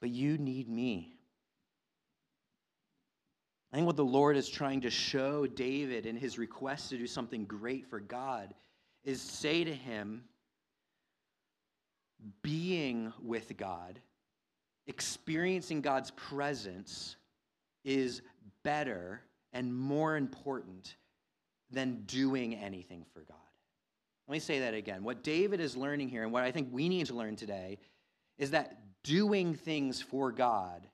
but 0.00 0.10
you 0.10 0.38
need 0.38 0.68
me. 0.68 1.18
I 3.72 3.76
think 3.76 3.86
what 3.86 3.96
the 3.96 4.04
Lord 4.04 4.36
is 4.36 4.48
trying 4.48 4.80
to 4.82 4.90
show 4.90 5.46
David 5.46 6.06
in 6.06 6.16
his 6.16 6.38
request 6.38 6.88
to 6.90 6.96
do 6.96 7.06
something 7.06 7.44
great 7.44 7.86
for 7.86 8.00
God 8.00 8.54
is 9.04 9.20
say 9.20 9.62
to 9.62 9.74
him, 9.74 10.24
being 12.42 13.12
with 13.22 13.56
God, 13.58 14.00
experiencing 14.86 15.82
God's 15.82 16.10
presence 16.12 17.16
is 17.84 18.22
better 18.64 19.20
and 19.52 19.74
more 19.74 20.16
important 20.16 20.96
than 21.70 22.02
doing 22.06 22.54
anything 22.54 23.04
for 23.12 23.20
God. 23.20 23.36
Let 24.26 24.32
me 24.32 24.40
say 24.40 24.60
that 24.60 24.74
again. 24.74 25.02
What 25.02 25.22
David 25.22 25.60
is 25.60 25.76
learning 25.76 26.08
here, 26.08 26.22
and 26.22 26.32
what 26.32 26.44
I 26.44 26.52
think 26.52 26.68
we 26.70 26.88
need 26.88 27.06
to 27.06 27.14
learn 27.14 27.36
today, 27.36 27.78
is 28.36 28.50
that 28.50 28.78
doing 29.02 29.54
things 29.54 30.02
for 30.02 30.30
God 30.32 30.86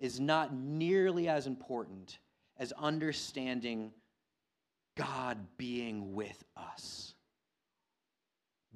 is 0.00 0.20
not 0.20 0.54
nearly 0.54 1.28
as 1.28 1.46
important 1.46 2.18
as 2.58 2.72
understanding 2.72 3.92
God 4.96 5.38
being 5.56 6.14
with 6.14 6.42
us. 6.56 7.14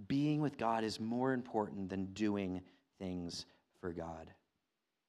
Being 0.08 0.40
with 0.40 0.58
God 0.58 0.84
is 0.84 1.00
more 1.00 1.32
important 1.32 1.88
than 1.88 2.06
doing 2.06 2.60
things 2.98 3.46
for 3.80 3.92
God. 3.92 4.30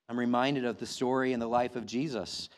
I'm 0.10 0.20
reminded 0.20 0.66
of 0.66 0.78
the 0.78 0.86
story 0.86 1.34
in 1.34 1.40
the 1.40 1.48
life 1.48 1.76
of 1.76 1.86
Jesus. 1.86 2.50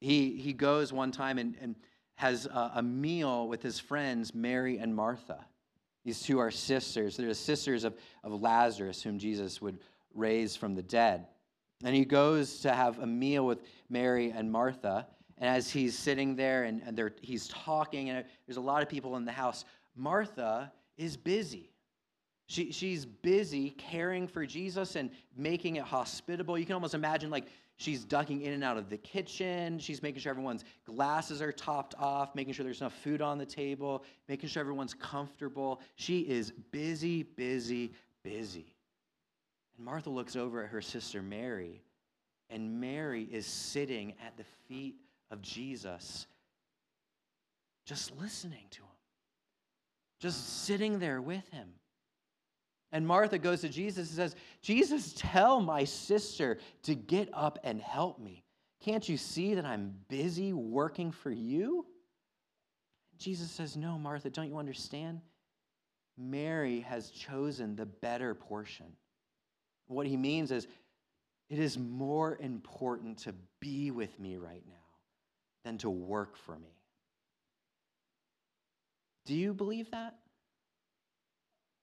He, 0.00 0.36
he 0.36 0.52
goes 0.52 0.92
one 0.92 1.10
time 1.10 1.38
and, 1.38 1.56
and 1.60 1.76
has 2.18 2.46
a, 2.46 2.72
a 2.74 2.82
meal 2.82 3.46
with 3.46 3.62
his 3.62 3.78
friends, 3.78 4.34
Mary 4.34 4.78
and 4.78 4.92
Martha. 4.92 5.46
These 6.04 6.20
two 6.20 6.40
are 6.40 6.50
sisters. 6.50 7.16
They're 7.16 7.28
the 7.28 7.34
sisters 7.34 7.84
of, 7.84 7.94
of 8.24 8.42
Lazarus, 8.42 9.00
whom 9.00 9.20
Jesus 9.20 9.62
would 9.62 9.78
raise 10.12 10.56
from 10.56 10.74
the 10.74 10.82
dead. 10.82 11.28
And 11.84 11.94
he 11.94 12.04
goes 12.04 12.58
to 12.60 12.72
have 12.72 12.98
a 12.98 13.06
meal 13.06 13.46
with 13.46 13.62
Mary 13.88 14.32
and 14.32 14.50
Martha. 14.50 15.06
And 15.38 15.48
as 15.48 15.70
he's 15.70 15.96
sitting 15.96 16.34
there 16.34 16.64
and, 16.64 16.82
and 16.84 17.12
he's 17.22 17.46
talking, 17.46 18.10
and 18.10 18.24
there's 18.48 18.56
a 18.56 18.60
lot 18.60 18.82
of 18.82 18.88
people 18.88 19.14
in 19.14 19.24
the 19.24 19.30
house, 19.30 19.64
Martha 19.94 20.72
is 20.96 21.16
busy. 21.16 21.70
She, 22.48 22.72
she's 22.72 23.06
busy 23.06 23.70
caring 23.70 24.26
for 24.26 24.44
Jesus 24.44 24.96
and 24.96 25.10
making 25.36 25.76
it 25.76 25.84
hospitable. 25.84 26.58
You 26.58 26.66
can 26.66 26.74
almost 26.74 26.94
imagine 26.94 27.30
like 27.30 27.46
she's 27.78 28.04
ducking 28.04 28.42
in 28.42 28.52
and 28.52 28.62
out 28.62 28.76
of 28.76 28.90
the 28.90 28.98
kitchen. 28.98 29.78
She's 29.78 30.02
making 30.02 30.20
sure 30.20 30.30
everyone's 30.30 30.64
glasses 30.84 31.40
are 31.40 31.52
topped 31.52 31.94
off, 31.98 32.34
making 32.34 32.52
sure 32.52 32.64
there's 32.64 32.80
enough 32.80 32.94
food 33.02 33.22
on 33.22 33.38
the 33.38 33.46
table, 33.46 34.04
making 34.28 34.50
sure 34.50 34.60
everyone's 34.60 34.94
comfortable. 34.94 35.80
She 35.96 36.20
is 36.20 36.52
busy, 36.70 37.22
busy, 37.22 37.92
busy. 38.22 38.74
And 39.76 39.86
Martha 39.86 40.10
looks 40.10 40.36
over 40.36 40.62
at 40.62 40.70
her 40.70 40.82
sister 40.82 41.22
Mary, 41.22 41.82
and 42.50 42.80
Mary 42.80 43.28
is 43.30 43.46
sitting 43.46 44.12
at 44.24 44.36
the 44.36 44.44
feet 44.68 44.96
of 45.30 45.40
Jesus, 45.40 46.26
just 47.86 48.14
listening 48.20 48.66
to 48.70 48.80
him, 48.80 48.88
just 50.20 50.64
sitting 50.64 50.98
there 50.98 51.22
with 51.22 51.48
him. 51.50 51.68
And 52.90 53.06
Martha 53.06 53.38
goes 53.38 53.60
to 53.60 53.68
Jesus 53.68 54.08
and 54.08 54.16
says, 54.16 54.36
Jesus, 54.62 55.12
tell 55.16 55.60
my 55.60 55.84
sister 55.84 56.58
to 56.84 56.94
get 56.94 57.28
up 57.32 57.58
and 57.62 57.80
help 57.80 58.18
me. 58.18 58.44
Can't 58.80 59.06
you 59.08 59.16
see 59.16 59.54
that 59.54 59.64
I'm 59.64 59.94
busy 60.08 60.52
working 60.52 61.10
for 61.10 61.30
you? 61.30 61.84
Jesus 63.18 63.50
says, 63.50 63.76
No, 63.76 63.98
Martha, 63.98 64.30
don't 64.30 64.48
you 64.48 64.58
understand? 64.58 65.20
Mary 66.16 66.80
has 66.80 67.10
chosen 67.10 67.76
the 67.76 67.86
better 67.86 68.34
portion. 68.34 68.86
What 69.86 70.06
he 70.06 70.16
means 70.16 70.50
is, 70.50 70.66
it 71.48 71.58
is 71.58 71.78
more 71.78 72.36
important 72.40 73.18
to 73.18 73.34
be 73.60 73.90
with 73.90 74.18
me 74.20 74.36
right 74.36 74.62
now 74.66 74.74
than 75.64 75.78
to 75.78 75.90
work 75.90 76.36
for 76.36 76.58
me. 76.58 76.76
Do 79.24 79.34
you 79.34 79.54
believe 79.54 79.90
that? 79.90 80.16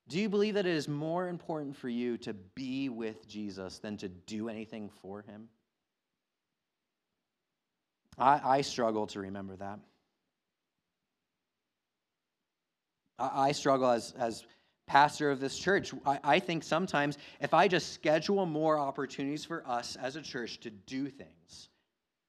Do 0.08 0.20
you 0.20 0.30
believe 0.30 0.54
that 0.54 0.68
it 0.68 0.76
is 0.76 0.88
more 0.88 1.28
important 1.28 1.76
for 1.76 1.90
you 1.90 2.18
to 2.20 2.34
be 2.34 2.90
with 2.90 3.28
Jesus 3.28 3.80
than 3.80 3.98
to 3.98 4.10
do 4.10 4.50
anything 4.50 4.90
for 5.02 5.24
him? 5.24 5.50
I, 8.18 8.58
I 8.58 8.62
struggle 8.62 9.08
to 9.08 9.20
remember 9.22 9.56
that. 9.56 9.80
I, 13.18 13.50
I 13.50 13.52
struggle 13.52 13.90
as, 13.90 14.14
as 14.18 14.46
pastor 14.88 15.32
of 15.32 15.40
this 15.40 15.58
church. 15.58 15.94
I, 16.06 16.20
I 16.24 16.40
think 16.40 16.64
sometimes 16.64 17.18
if 17.42 17.54
I 17.54 17.68
just 17.68 17.94
schedule 17.94 18.46
more 18.46 18.78
opportunities 18.78 19.44
for 19.44 19.68
us 19.68 19.96
as 19.96 20.16
a 20.16 20.22
church 20.22 20.60
to 20.62 20.70
do 20.70 21.10
things, 21.10 21.70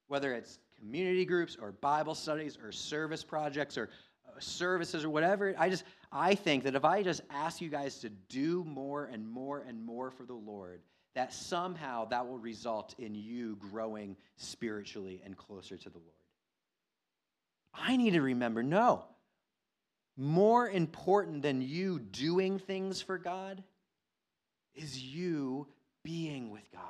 whether 0.09 0.33
it's 0.33 0.59
community 0.79 1.25
groups 1.25 1.57
or 1.61 1.73
Bible 1.73 2.15
studies 2.15 2.59
or 2.62 2.73
service 2.73 3.23
projects 3.23 3.77
or 3.77 3.91
services 4.40 5.05
or 5.05 5.11
whatever. 5.11 5.55
I 5.59 5.68
just 5.68 5.85
I 6.12 6.35
think 6.35 6.64
that 6.64 6.75
if 6.75 6.85
I 6.85 7.03
just 7.03 7.22
ask 7.31 7.61
you 7.61 7.68
guys 7.68 7.99
to 7.99 8.09
do 8.09 8.64
more 8.64 9.07
and 9.07 9.29
more 9.29 9.64
and 9.66 9.85
more 9.85 10.11
for 10.11 10.25
the 10.25 10.35
Lord, 10.35 10.81
that 11.14 11.33
somehow 11.33 12.07
that 12.07 12.27
will 12.27 12.38
result 12.38 12.94
in 12.99 13.14
you 13.14 13.57
growing 13.57 14.16
spiritually 14.37 15.22
and 15.25 15.37
closer 15.37 15.77
to 15.77 15.88
the 15.90 15.99
Lord. 15.99 16.11
I 17.75 17.96
need 17.96 18.12
to 18.12 18.22
remember 18.22 18.62
no. 18.62 19.05
More 20.16 20.68
important 20.68 21.42
than 21.42 21.61
you 21.61 21.99
doing 21.99 22.59
things 22.59 23.03
for 23.03 23.18
God 23.18 23.62
is 24.75 24.99
you 25.03 25.66
being 26.03 26.51
with 26.51 26.70
God. 26.72 26.83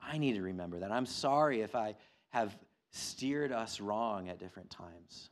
I 0.00 0.18
need 0.18 0.34
to 0.34 0.42
remember 0.42 0.80
that. 0.80 0.92
I'm 0.92 1.06
sorry 1.06 1.62
if 1.62 1.74
I 1.74 1.96
have 2.30 2.56
steered 2.90 3.52
us 3.52 3.80
wrong 3.80 4.28
at 4.28 4.38
different 4.38 4.70
times. 4.70 5.30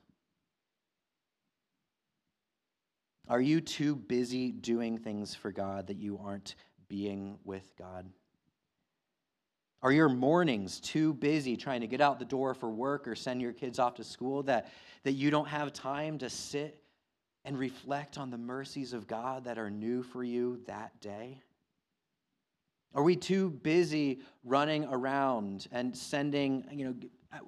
Are 3.33 3.41
you 3.41 3.63
too 3.63 3.97
busy 3.97 4.53
doing 4.53 4.99
things 4.99 5.35
for 5.35 5.51
God 5.51 5.87
that 5.87 5.97
you 5.97 6.21
aren't 6.23 6.55
being 6.91 7.39
with 7.45 7.73
God? 7.79 8.05
Are 9.81 9.91
your 9.91 10.11
mornings 10.11 10.79
too 10.81 11.15
busy 11.15 11.57
trying 11.57 11.81
to 11.81 11.87
get 11.87 12.03
out 12.03 12.19
the 12.19 12.27
door 12.27 12.53
for 12.53 12.69
work 12.69 13.09
or 13.09 13.15
send 13.15 13.41
your 13.41 13.55
kids 13.55 13.79
off 13.79 13.95
to 13.95 14.05
school 14.05 14.43
that, 14.43 14.71
that 15.05 15.13
you 15.13 15.31
don't 15.31 15.49
have 15.49 15.73
time 15.73 16.19
to 16.19 16.29
sit 16.29 16.83
and 17.47 17.59
reflect 17.59 18.19
on 18.19 18.31
the 18.31 18.37
mercies 18.37 18.93
of 18.93 19.07
God 19.07 19.45
that 19.45 19.57
are 19.57 19.71
new 19.71 20.03
for 20.03 20.23
you 20.23 20.61
that 20.67 21.01
day? 21.01 21.41
Are 22.95 23.03
we 23.03 23.17
too 23.17 23.49
busy 23.49 24.21
running 24.45 24.85
around 24.85 25.69
and 25.73 25.97
sending, 25.97 26.67
you 26.71 26.85
know, 26.85 26.95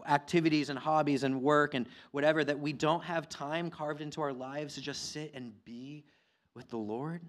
activities 0.07 0.71
and 0.71 0.79
hobbies 0.79 1.25
and 1.25 1.43
work 1.43 1.75
and 1.75 1.87
whatever 2.13 2.45
that 2.45 2.59
we 2.59 2.73
don't 2.73 3.05
have 3.05 3.29
time 3.29 3.71
carved 3.71 4.01
into 4.01 4.21
our 4.21 4.33
lives 4.33 4.75
to 4.75 4.81
just 4.81 5.13
sit 5.13 5.33
and 5.35 5.53
be 5.65 6.05
with 6.55 6.69
the 6.71 6.77
Lord? 6.77 7.21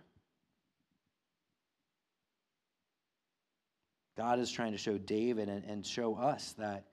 God 4.17 4.39
is 4.39 4.51
trying 4.51 4.71
to 4.71 4.77
show 4.77 4.97
David 4.97 5.49
and, 5.49 5.63
and 5.65 5.85
show 5.85 6.15
us 6.15 6.53
that 6.57 6.85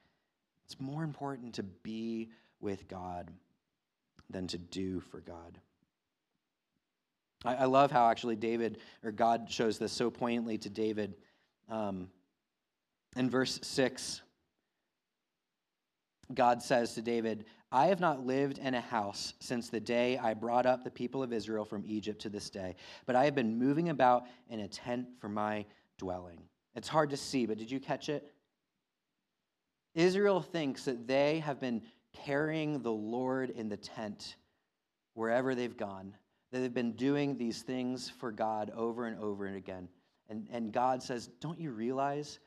it's 0.64 0.80
more 0.80 1.04
important 1.04 1.54
to 1.54 1.62
be 1.62 2.30
with 2.60 2.88
God 2.88 3.30
than 4.30 4.46
to 4.48 4.58
do 4.58 5.00
for 5.00 5.20
God. 5.20 5.58
I, 7.44 7.54
I 7.56 7.64
love 7.66 7.90
how 7.90 8.08
actually 8.08 8.36
David, 8.36 8.78
or 9.04 9.12
God 9.12 9.50
shows 9.50 9.78
this 9.78 9.92
so 9.92 10.10
poignantly 10.10 10.58
to 10.58 10.70
David. 10.70 11.14
Um, 11.68 12.08
in 13.16 13.28
verse 13.30 13.60
6, 13.62 14.22
God 16.34 16.62
says 16.62 16.94
to 16.94 17.02
David, 17.02 17.44
I 17.70 17.86
have 17.86 18.00
not 18.00 18.26
lived 18.26 18.58
in 18.58 18.74
a 18.74 18.80
house 18.80 19.34
since 19.40 19.68
the 19.68 19.80
day 19.80 20.18
I 20.18 20.34
brought 20.34 20.66
up 20.66 20.84
the 20.84 20.90
people 20.90 21.22
of 21.22 21.32
Israel 21.32 21.64
from 21.64 21.84
Egypt 21.86 22.20
to 22.22 22.28
this 22.28 22.50
day, 22.50 22.76
but 23.06 23.16
I 23.16 23.24
have 23.24 23.34
been 23.34 23.58
moving 23.58 23.88
about 23.88 24.24
in 24.48 24.60
a 24.60 24.68
tent 24.68 25.08
for 25.20 25.28
my 25.28 25.64
dwelling. 25.98 26.40
It's 26.74 26.88
hard 26.88 27.10
to 27.10 27.16
see, 27.16 27.46
but 27.46 27.58
did 27.58 27.70
you 27.70 27.80
catch 27.80 28.08
it? 28.08 28.32
Israel 29.94 30.40
thinks 30.40 30.84
that 30.84 31.06
they 31.06 31.40
have 31.40 31.60
been 31.60 31.82
carrying 32.12 32.82
the 32.82 32.92
Lord 32.92 33.50
in 33.50 33.68
the 33.68 33.76
tent 33.76 34.36
wherever 35.14 35.54
they've 35.54 35.76
gone 35.76 36.14
that 36.52 36.60
they've 36.60 36.74
been 36.74 36.92
doing 36.92 37.36
these 37.36 37.62
things 37.62 38.10
for 38.10 38.30
God 38.30 38.70
over 38.76 39.06
and 39.06 39.18
over 39.18 39.46
and 39.46 39.56
again. 39.56 39.88
And, 40.28 40.46
and 40.52 40.72
God 40.72 41.02
says, 41.02 41.28
Don't 41.40 41.58
you 41.58 41.70
realize 41.72 42.38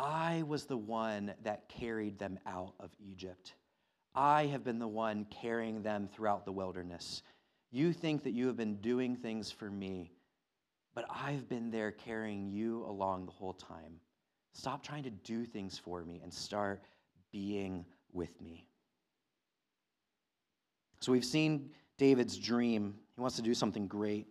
I 0.00 0.44
was 0.46 0.64
the 0.64 0.78
one 0.78 1.34
that 1.44 1.68
carried 1.68 2.18
them 2.18 2.38
out 2.46 2.72
of 2.80 2.90
Egypt? 2.98 3.52
I 4.14 4.46
have 4.46 4.64
been 4.64 4.78
the 4.78 4.88
one 4.88 5.26
carrying 5.26 5.82
them 5.82 6.08
throughout 6.08 6.46
the 6.46 6.52
wilderness. 6.52 7.22
You 7.70 7.92
think 7.92 8.24
that 8.24 8.32
you 8.32 8.46
have 8.46 8.56
been 8.56 8.76
doing 8.76 9.14
things 9.14 9.50
for 9.50 9.70
me, 9.70 10.10
but 10.94 11.04
I've 11.10 11.50
been 11.50 11.70
there 11.70 11.92
carrying 11.92 12.50
you 12.50 12.82
along 12.86 13.26
the 13.26 13.32
whole 13.32 13.52
time. 13.52 14.00
Stop 14.54 14.82
trying 14.82 15.02
to 15.02 15.10
do 15.10 15.44
things 15.44 15.78
for 15.78 16.02
me 16.02 16.20
and 16.22 16.32
start 16.32 16.82
being 17.30 17.84
with 18.10 18.40
me. 18.40 18.66
So 21.00 21.12
we've 21.12 21.24
seen 21.26 21.70
David's 21.98 22.38
dream. 22.38 22.94
He 23.14 23.20
wants 23.20 23.36
to 23.36 23.42
do 23.42 23.52
something 23.52 23.86
great. 23.86 24.28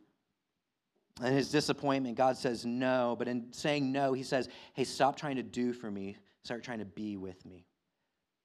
And 1.21 1.35
his 1.35 1.51
disappointment, 1.51 2.15
God 2.15 2.37
says 2.37 2.65
no. 2.65 3.15
But 3.17 3.27
in 3.27 3.51
saying 3.51 3.91
no, 3.91 4.13
he 4.13 4.23
says, 4.23 4.49
hey, 4.73 4.83
stop 4.83 5.17
trying 5.17 5.35
to 5.35 5.43
do 5.43 5.73
for 5.73 5.91
me, 5.91 6.17
start 6.43 6.63
trying 6.63 6.79
to 6.79 6.85
be 6.85 7.17
with 7.17 7.45
me. 7.45 7.65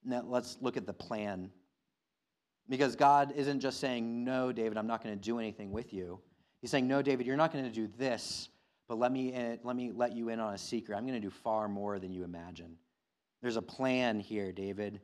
Now 0.04 0.22
let's 0.26 0.58
look 0.60 0.76
at 0.76 0.86
the 0.86 0.92
plan. 0.92 1.50
Because 2.68 2.96
God 2.96 3.32
isn't 3.36 3.60
just 3.60 3.78
saying, 3.78 4.24
no, 4.24 4.50
David, 4.50 4.78
I'm 4.78 4.86
not 4.86 5.02
going 5.02 5.14
to 5.14 5.20
do 5.20 5.38
anything 5.38 5.70
with 5.70 5.92
you. 5.92 6.20
He's 6.60 6.70
saying, 6.70 6.88
no, 6.88 7.02
David, 7.02 7.26
you're 7.26 7.36
not 7.36 7.52
going 7.52 7.64
to 7.64 7.70
do 7.70 7.88
this, 7.98 8.48
but 8.88 8.98
let 8.98 9.12
me, 9.12 9.34
in, 9.34 9.58
let 9.62 9.76
me 9.76 9.92
let 9.94 10.16
you 10.16 10.30
in 10.30 10.40
on 10.40 10.54
a 10.54 10.58
secret. 10.58 10.96
I'm 10.96 11.06
going 11.06 11.20
to 11.20 11.20
do 11.20 11.30
far 11.30 11.68
more 11.68 11.98
than 11.98 12.10
you 12.10 12.24
imagine. 12.24 12.76
There's 13.42 13.56
a 13.56 13.62
plan 13.62 14.18
here, 14.18 14.50
David. 14.50 15.00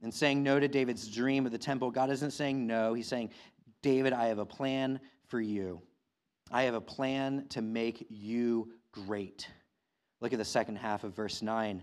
And 0.00 0.14
saying 0.14 0.44
no 0.44 0.60
to 0.60 0.68
David's 0.68 1.08
dream 1.08 1.44
of 1.44 1.50
the 1.50 1.58
temple, 1.58 1.90
God 1.90 2.08
isn't 2.10 2.30
saying 2.30 2.64
no. 2.64 2.94
He's 2.94 3.08
saying, 3.08 3.30
David, 3.82 4.12
I 4.12 4.26
have 4.26 4.38
a 4.38 4.46
plan 4.46 5.00
for 5.26 5.40
you. 5.40 5.82
I 6.50 6.62
have 6.62 6.74
a 6.74 6.80
plan 6.80 7.46
to 7.50 7.62
make 7.62 8.06
you 8.08 8.72
great. 8.92 9.48
Look 10.20 10.32
at 10.32 10.38
the 10.38 10.44
second 10.44 10.76
half 10.76 11.04
of 11.04 11.14
verse 11.14 11.42
9. 11.42 11.82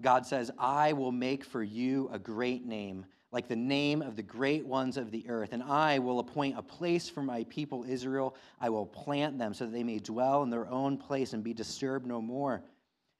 God 0.00 0.26
says, 0.26 0.50
I 0.58 0.92
will 0.92 1.12
make 1.12 1.44
for 1.44 1.62
you 1.62 2.10
a 2.12 2.18
great 2.18 2.66
name, 2.66 3.06
like 3.32 3.48
the 3.48 3.56
name 3.56 4.02
of 4.02 4.16
the 4.16 4.22
great 4.22 4.66
ones 4.66 4.96
of 4.96 5.10
the 5.10 5.28
earth. 5.28 5.50
And 5.52 5.62
I 5.62 5.98
will 5.98 6.18
appoint 6.18 6.58
a 6.58 6.62
place 6.62 7.08
for 7.08 7.22
my 7.22 7.44
people 7.44 7.84
Israel. 7.88 8.36
I 8.60 8.68
will 8.68 8.84
plant 8.84 9.38
them 9.38 9.54
so 9.54 9.64
that 9.64 9.72
they 9.72 9.84
may 9.84 9.98
dwell 9.98 10.42
in 10.42 10.50
their 10.50 10.68
own 10.68 10.98
place 10.98 11.32
and 11.32 11.42
be 11.42 11.54
disturbed 11.54 12.06
no 12.06 12.20
more. 12.20 12.62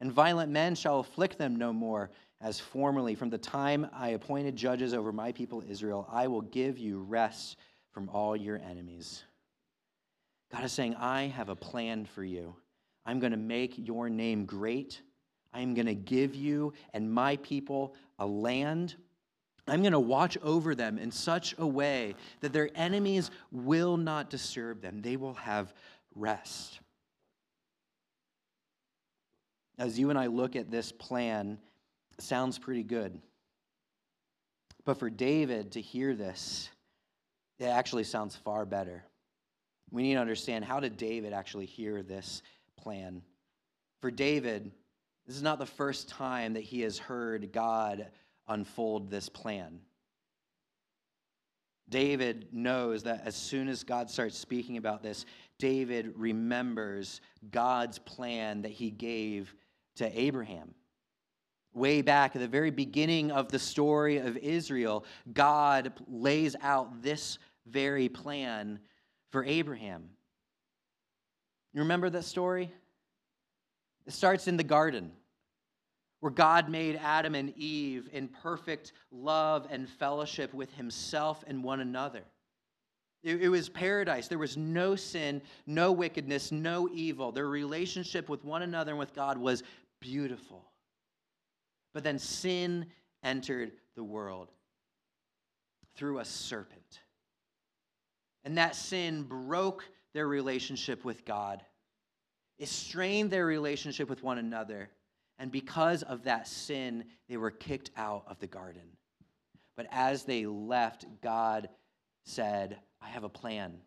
And 0.00 0.12
violent 0.12 0.52
men 0.52 0.74
shall 0.74 1.00
afflict 1.00 1.38
them 1.38 1.56
no 1.56 1.72
more, 1.72 2.10
as 2.42 2.60
formerly. 2.60 3.14
From 3.14 3.30
the 3.30 3.38
time 3.38 3.88
I 3.94 4.10
appointed 4.10 4.54
judges 4.54 4.92
over 4.92 5.12
my 5.12 5.32
people 5.32 5.62
Israel, 5.66 6.06
I 6.12 6.26
will 6.26 6.42
give 6.42 6.78
you 6.78 6.98
rest 6.98 7.56
from 7.92 8.10
all 8.10 8.36
your 8.36 8.58
enemies. 8.58 9.22
God 10.52 10.64
is 10.64 10.72
saying, 10.72 10.94
I 10.96 11.24
have 11.24 11.48
a 11.48 11.56
plan 11.56 12.04
for 12.04 12.24
you. 12.24 12.54
I'm 13.04 13.20
going 13.20 13.32
to 13.32 13.38
make 13.38 13.74
your 13.76 14.08
name 14.08 14.44
great. 14.46 15.00
I'm 15.52 15.74
going 15.74 15.86
to 15.86 15.94
give 15.94 16.34
you 16.34 16.72
and 16.92 17.10
my 17.10 17.36
people 17.36 17.94
a 18.18 18.26
land. 18.26 18.94
I'm 19.66 19.80
going 19.80 19.92
to 19.92 20.00
watch 20.00 20.36
over 20.42 20.74
them 20.74 20.98
in 20.98 21.10
such 21.10 21.54
a 21.58 21.66
way 21.66 22.14
that 22.40 22.52
their 22.52 22.70
enemies 22.74 23.30
will 23.50 23.96
not 23.96 24.30
disturb 24.30 24.82
them. 24.82 25.02
They 25.02 25.16
will 25.16 25.34
have 25.34 25.72
rest. 26.14 26.80
As 29.78 29.98
you 29.98 30.10
and 30.10 30.18
I 30.18 30.26
look 30.26 30.56
at 30.56 30.70
this 30.70 30.92
plan, 30.92 31.58
sounds 32.18 32.58
pretty 32.58 32.82
good. 32.82 33.20
But 34.84 34.98
for 34.98 35.10
David 35.10 35.72
to 35.72 35.80
hear 35.80 36.14
this, 36.14 36.70
it 37.58 37.64
actually 37.64 38.04
sounds 38.04 38.36
far 38.36 38.64
better. 38.64 39.04
We 39.90 40.02
need 40.02 40.14
to 40.14 40.20
understand 40.20 40.64
how 40.64 40.80
did 40.80 40.96
David 40.96 41.32
actually 41.32 41.66
hear 41.66 42.02
this 42.02 42.42
plan? 42.76 43.22
For 44.00 44.10
David, 44.10 44.70
this 45.26 45.36
is 45.36 45.42
not 45.42 45.58
the 45.58 45.66
first 45.66 46.08
time 46.08 46.54
that 46.54 46.62
he 46.62 46.80
has 46.82 46.98
heard 46.98 47.52
God 47.52 48.08
unfold 48.48 49.10
this 49.10 49.28
plan. 49.28 49.80
David 51.88 52.48
knows 52.52 53.04
that 53.04 53.22
as 53.24 53.36
soon 53.36 53.68
as 53.68 53.84
God 53.84 54.10
starts 54.10 54.36
speaking 54.36 54.76
about 54.76 55.02
this, 55.02 55.24
David 55.58 56.12
remembers 56.16 57.20
God's 57.50 57.98
plan 58.00 58.62
that 58.62 58.72
he 58.72 58.90
gave 58.90 59.54
to 59.96 60.20
Abraham. 60.20 60.74
Way 61.74 62.02
back 62.02 62.34
at 62.34 62.42
the 62.42 62.48
very 62.48 62.70
beginning 62.70 63.30
of 63.30 63.50
the 63.50 63.58
story 63.58 64.16
of 64.18 64.36
Israel, 64.38 65.04
God 65.32 65.92
lays 66.08 66.56
out 66.60 67.02
this 67.02 67.38
very 67.66 68.08
plan 68.08 68.80
for 69.30 69.44
Abraham. 69.44 70.10
You 71.72 71.80
remember 71.80 72.08
that 72.10 72.24
story? 72.24 72.72
It 74.06 74.12
starts 74.12 74.48
in 74.48 74.56
the 74.56 74.64
garden 74.64 75.12
where 76.20 76.32
God 76.32 76.68
made 76.68 76.96
Adam 76.96 77.34
and 77.34 77.52
Eve 77.56 78.08
in 78.12 78.28
perfect 78.28 78.92
love 79.10 79.66
and 79.70 79.88
fellowship 79.88 80.54
with 80.54 80.72
himself 80.74 81.44
and 81.46 81.62
one 81.62 81.80
another. 81.80 82.22
It, 83.22 83.48
was 83.48 83.68
paradise. 83.68 84.28
There 84.28 84.38
was 84.38 84.56
no 84.56 84.94
sin, 84.94 85.42
no 85.66 85.90
wickedness, 85.90 86.52
no 86.52 86.88
evil. 86.92 87.32
Their 87.32 87.48
relationship 87.48 88.28
with 88.28 88.44
one 88.44 88.62
another 88.62 88.92
and 88.92 89.00
with 89.00 89.14
God 89.14 89.36
was 89.36 89.64
beautiful. 90.00 90.64
But 91.92 92.04
then 92.04 92.20
sin 92.20 92.86
entered 93.24 93.72
the 93.96 94.04
world 94.04 94.52
through 95.96 96.20
a 96.20 96.24
serpent. 96.24 97.00
And 98.46 98.56
that 98.58 98.76
sin 98.76 99.24
broke 99.24 99.84
their 100.14 100.28
relationship 100.28 101.04
with 101.04 101.24
God. 101.24 101.64
It 102.58 102.68
strained 102.68 103.30
their 103.30 103.44
relationship 103.44 104.08
with 104.08 104.22
one 104.22 104.38
another. 104.38 104.88
And 105.38 105.50
because 105.50 106.04
of 106.04 106.22
that 106.24 106.46
sin, 106.46 107.04
they 107.28 107.36
were 107.36 107.50
kicked 107.50 107.90
out 107.96 108.22
of 108.28 108.38
the 108.38 108.46
garden. 108.46 108.84
But 109.76 109.88
as 109.90 110.22
they 110.22 110.46
left, 110.46 111.06
God 111.22 111.68
said, 112.24 112.78
I 113.02 113.08
have 113.08 113.24
a 113.24 113.28
plan. 113.28 113.78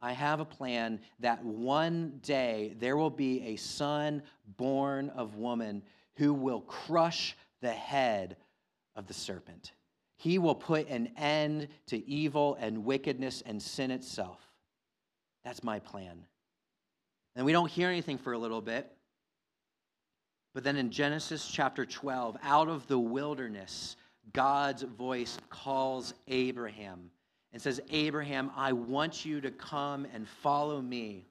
I 0.00 0.12
have 0.12 0.40
a 0.40 0.46
plan 0.46 1.00
that 1.20 1.44
one 1.44 2.18
day 2.22 2.74
there 2.80 2.96
will 2.96 3.10
be 3.10 3.42
a 3.42 3.56
son 3.56 4.22
born 4.56 5.10
of 5.10 5.36
woman 5.36 5.82
who 6.14 6.32
will 6.32 6.62
crush 6.62 7.36
the 7.60 7.72
head 7.72 8.38
of 8.96 9.06
the 9.06 9.14
serpent. 9.14 9.72
He 10.16 10.38
will 10.38 10.54
put 10.54 10.88
an 10.88 11.10
end 11.16 11.68
to 11.88 12.08
evil 12.08 12.56
and 12.58 12.84
wickedness 12.84 13.42
and 13.44 13.62
sin 13.62 13.90
itself. 13.90 14.40
That's 15.44 15.62
my 15.62 15.78
plan. 15.78 16.24
And 17.36 17.44
we 17.44 17.52
don't 17.52 17.70
hear 17.70 17.88
anything 17.88 18.18
for 18.18 18.32
a 18.32 18.38
little 18.38 18.62
bit. 18.62 18.90
But 20.54 20.64
then 20.64 20.76
in 20.76 20.90
Genesis 20.90 21.46
chapter 21.46 21.84
12, 21.84 22.38
out 22.42 22.68
of 22.68 22.86
the 22.86 22.98
wilderness, 22.98 23.96
God's 24.32 24.82
voice 24.82 25.36
calls 25.50 26.14
Abraham 26.28 27.10
and 27.52 27.60
says, 27.60 27.80
Abraham, 27.90 28.50
I 28.56 28.72
want 28.72 29.24
you 29.24 29.40
to 29.42 29.50
come 29.50 30.06
and 30.14 30.26
follow 30.26 30.80
me. 30.80 31.26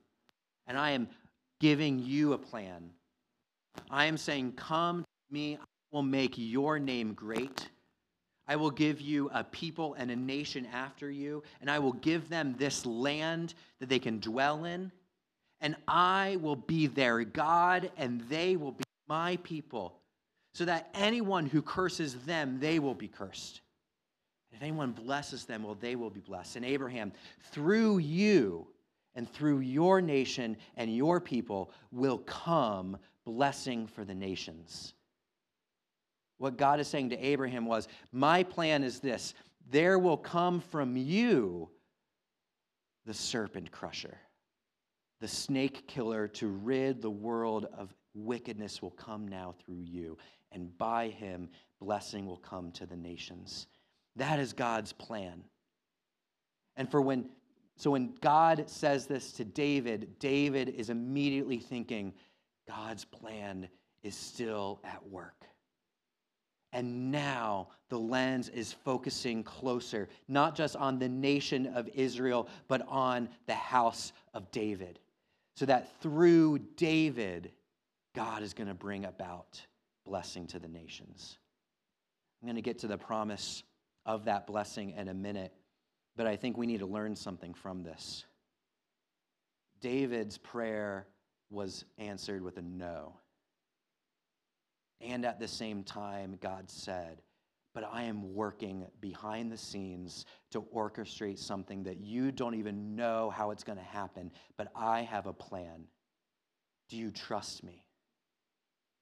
And 0.67 0.77
I 0.77 0.91
am 0.91 1.07
giving 1.59 1.99
you 1.99 2.33
a 2.33 2.37
plan. 2.37 2.91
I 3.89 4.05
am 4.05 4.17
saying, 4.17 4.53
Come 4.53 5.01
to 5.01 5.33
me, 5.33 5.57
I 5.59 5.65
will 5.91 6.03
make 6.03 6.35
your 6.37 6.79
name 6.79 7.13
great. 7.13 7.67
I 8.47 8.55
will 8.55 8.71
give 8.71 9.01
you 9.01 9.29
a 9.33 9.43
people 9.43 9.95
and 9.95 10.11
a 10.11 10.15
nation 10.15 10.67
after 10.71 11.09
you, 11.09 11.43
and 11.61 11.69
I 11.69 11.79
will 11.79 11.93
give 11.93 12.29
them 12.29 12.55
this 12.57 12.85
land 12.85 13.53
that 13.79 13.89
they 13.89 13.99
can 13.99 14.19
dwell 14.19 14.65
in. 14.65 14.91
And 15.61 15.75
I 15.87 16.37
will 16.41 16.55
be 16.55 16.87
their 16.87 17.23
God, 17.23 17.91
and 17.97 18.21
they 18.29 18.55
will 18.55 18.73
be 18.73 18.83
my 19.07 19.37
people, 19.37 19.99
so 20.53 20.65
that 20.65 20.89
anyone 20.93 21.45
who 21.45 21.61
curses 21.61 22.15
them, 22.25 22.59
they 22.59 22.79
will 22.79 22.93
be 22.93 23.07
cursed. 23.07 23.61
If 24.51 24.61
anyone 24.61 24.91
blesses 24.91 25.45
them, 25.45 25.63
well, 25.63 25.75
they 25.75 25.95
will 25.95 26.09
be 26.09 26.21
blessed. 26.21 26.55
And 26.55 26.65
Abraham, 26.65 27.11
through 27.51 27.97
you 27.97 28.67
and 29.15 29.29
through 29.31 29.59
your 29.59 30.01
nation 30.01 30.55
and 30.77 30.95
your 30.95 31.19
people 31.19 31.71
will 31.91 32.19
come 32.19 32.97
blessing 33.25 33.87
for 33.87 34.05
the 34.05 34.13
nations. 34.13 34.93
What 36.37 36.57
God 36.57 36.79
is 36.79 36.87
saying 36.87 37.11
to 37.11 37.17
Abraham 37.17 37.65
was, 37.65 37.87
My 38.11 38.43
plan 38.43 38.83
is 38.83 38.99
this 38.99 39.33
there 39.69 39.97
will 39.97 40.17
come 40.17 40.59
from 40.59 40.95
you 40.95 41.69
the 43.05 43.13
serpent 43.13 43.71
crusher, 43.71 44.17
the 45.21 45.27
snake 45.27 45.87
killer 45.87 46.27
to 46.27 46.47
rid 46.47 47.01
the 47.01 47.09
world 47.09 47.67
of 47.77 47.93
wickedness 48.13 48.81
will 48.81 48.91
come 48.91 49.27
now 49.27 49.53
through 49.63 49.81
you, 49.81 50.17
and 50.51 50.75
by 50.77 51.09
him, 51.09 51.49
blessing 51.79 52.25
will 52.25 52.37
come 52.37 52.71
to 52.71 52.85
the 52.85 52.95
nations. 52.95 53.67
That 54.15 54.39
is 54.39 54.53
God's 54.53 54.93
plan. 54.93 55.43
And 56.77 56.89
for 56.89 57.01
when, 57.01 57.29
so 57.75 57.91
when 57.91 58.15
God 58.21 58.69
says 58.69 59.05
this 59.05 59.33
to 59.33 59.45
David, 59.45 60.17
David 60.19 60.69
is 60.69 60.89
immediately 60.89 61.59
thinking, 61.59 62.13
God's 62.67 63.05
plan 63.05 63.67
is 64.03 64.15
still 64.15 64.79
at 64.83 65.05
work. 65.07 65.45
And 66.75 67.09
now 67.09 67.69
the 67.87 67.97
lens 67.97 68.49
is 68.49 68.73
focusing 68.73 69.45
closer, 69.45 70.09
not 70.27 70.55
just 70.55 70.75
on 70.75 70.99
the 70.99 71.07
nation 71.07 71.67
of 71.67 71.87
Israel, 71.93 72.49
but 72.67 72.85
on 72.89 73.29
the 73.47 73.53
house 73.53 74.11
of 74.33 74.51
David. 74.51 74.99
So 75.55 75.65
that 75.67 76.01
through 76.01 76.59
David, 76.75 77.53
God 78.13 78.43
is 78.43 78.53
going 78.53 78.67
to 78.67 78.73
bring 78.73 79.05
about 79.05 79.65
blessing 80.05 80.47
to 80.47 80.59
the 80.59 80.67
nations. 80.67 81.37
I'm 82.41 82.47
going 82.47 82.57
to 82.57 82.61
get 82.61 82.79
to 82.79 82.87
the 82.87 82.97
promise 82.97 83.63
of 84.05 84.25
that 84.25 84.45
blessing 84.45 84.95
in 84.97 85.07
a 85.07 85.13
minute, 85.13 85.53
but 86.17 86.27
I 86.27 86.35
think 86.35 86.57
we 86.57 86.67
need 86.67 86.81
to 86.81 86.85
learn 86.85 87.15
something 87.15 87.53
from 87.53 87.83
this. 87.83 88.25
David's 89.79 90.37
prayer 90.37 91.07
was 91.49 91.85
answered 91.97 92.41
with 92.41 92.57
a 92.57 92.61
no. 92.61 93.13
And 95.01 95.25
at 95.25 95.39
the 95.39 95.47
same 95.47 95.83
time, 95.83 96.37
God 96.41 96.69
said, 96.69 97.21
But 97.73 97.89
I 97.91 98.03
am 98.03 98.33
working 98.33 98.85
behind 99.01 99.51
the 99.51 99.57
scenes 99.57 100.25
to 100.51 100.61
orchestrate 100.61 101.39
something 101.39 101.83
that 101.83 101.99
you 101.99 102.31
don't 102.31 102.55
even 102.55 102.95
know 102.95 103.29
how 103.29 103.51
it's 103.51 103.63
going 103.63 103.77
to 103.77 103.83
happen, 103.83 104.31
but 104.57 104.71
I 104.75 105.01
have 105.01 105.27
a 105.27 105.33
plan. 105.33 105.85
Do 106.89 106.97
you 106.97 107.11
trust 107.11 107.63
me? 107.63 107.83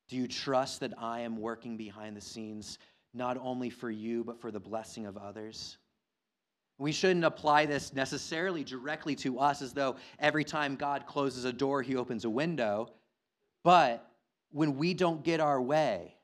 Do 0.09 0.17
you 0.17 0.27
trust 0.27 0.79
that 0.81 0.93
I 0.97 1.21
am 1.21 1.37
working 1.37 1.77
behind 1.77 2.17
the 2.17 2.21
scenes, 2.21 2.79
not 3.13 3.37
only 3.37 3.69
for 3.69 3.89
you, 3.89 4.23
but 4.23 4.39
for 4.39 4.51
the 4.51 4.59
blessing 4.59 5.05
of 5.05 5.17
others? 5.17 5.77
We 6.77 6.91
shouldn't 6.91 7.23
apply 7.23 7.67
this 7.67 7.93
necessarily 7.93 8.63
directly 8.63 9.15
to 9.17 9.39
us 9.39 9.61
as 9.61 9.73
though 9.73 9.95
every 10.19 10.43
time 10.43 10.75
God 10.75 11.05
closes 11.05 11.45
a 11.45 11.53
door, 11.53 11.81
he 11.81 11.95
opens 11.95 12.25
a 12.25 12.29
window. 12.29 12.91
But 13.63 14.09
when 14.53 14.77
we 14.77 14.93
don't 14.93 15.23
get 15.23 15.39
our 15.39 15.61
way, 15.61 16.15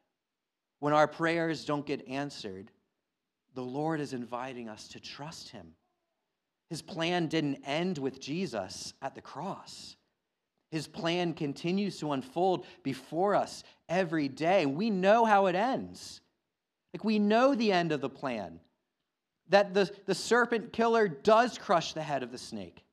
when 0.79 0.93
our 0.93 1.07
prayers 1.07 1.65
don't 1.65 1.85
get 1.85 2.07
answered, 2.07 2.71
the 3.55 3.61
Lord 3.61 3.99
is 3.99 4.13
inviting 4.13 4.69
us 4.69 4.87
to 4.89 4.99
trust 4.99 5.49
him. 5.49 5.73
His 6.69 6.81
plan 6.81 7.27
didn't 7.27 7.63
end 7.65 7.97
with 7.97 8.21
Jesus 8.21 8.93
at 9.01 9.15
the 9.15 9.21
cross. 9.21 9.97
His 10.71 10.87
plan 10.87 11.33
continues 11.33 11.99
to 11.99 12.13
unfold 12.13 12.65
before 12.83 13.35
us 13.35 13.63
every 13.89 14.27
day. 14.27 14.67
We 14.67 14.91
know 14.91 15.25
how 15.25 15.47
it 15.47 15.55
ends. 15.55 16.21
Like 16.93 17.03
we 17.03 17.17
know 17.19 17.55
the 17.55 17.71
end 17.71 17.91
of 17.91 18.01
the 18.01 18.09
plan 18.09 18.59
that 19.49 19.73
the, 19.73 19.89
the 20.05 20.15
serpent 20.15 20.71
killer 20.71 21.07
does 21.07 21.57
crush 21.57 21.93
the 21.93 22.03
head 22.03 22.23
of 22.23 22.31
the 22.31 22.37
snake, 22.37 22.83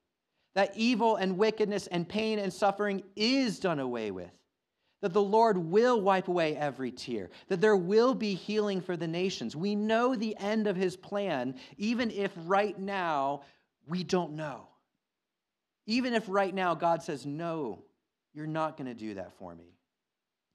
that 0.55 0.73
evil 0.75 1.17
and 1.17 1.37
wickedness 1.39 1.87
and 1.87 2.09
pain 2.09 2.39
and 2.39 2.53
suffering 2.53 3.03
is 3.15 3.61
done 3.61 3.79
away 3.79 4.11
with, 4.11 4.33
that 5.03 5.13
the 5.13 5.23
Lord 5.23 5.59
will 5.59 6.01
wipe 6.01 6.29
away 6.29 6.57
every 6.57 6.91
tear, 6.91 7.31
that 7.49 7.61
there 7.61 7.77
will 7.77 8.15
be 8.15 8.35
healing 8.35 8.81
for 8.81 8.97
the 8.97 9.07
nations. 9.07 9.55
We 9.55 9.75
know 9.75 10.15
the 10.15 10.37
end 10.39 10.67
of 10.67 10.77
his 10.77 10.97
plan, 10.97 11.57
even 11.77 12.11
if 12.11 12.33
right 12.45 12.79
now 12.79 13.43
we 13.87 14.03
don't 14.05 14.33
know. 14.33 14.69
Even 15.87 16.15
if 16.15 16.25
right 16.29 16.55
now 16.55 16.75
God 16.75 17.03
says, 17.03 17.25
No, 17.25 17.85
you're 18.35 18.47
not 18.47 18.77
going 18.77 18.89
to 18.89 18.95
do 18.95 19.15
that 19.15 19.33
for 19.39 19.55
me. 19.55 19.77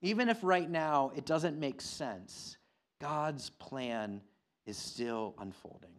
Even 0.02 0.30
if 0.30 0.40
right 0.44 0.70
now 0.70 1.12
it 1.16 1.26
doesn't 1.26 1.60
make 1.60 1.80
sense, 1.80 2.58
God's 3.00 3.50
plan 3.52 4.22
is 4.66 4.78
still 4.78 5.36
unfolding. 5.40 5.94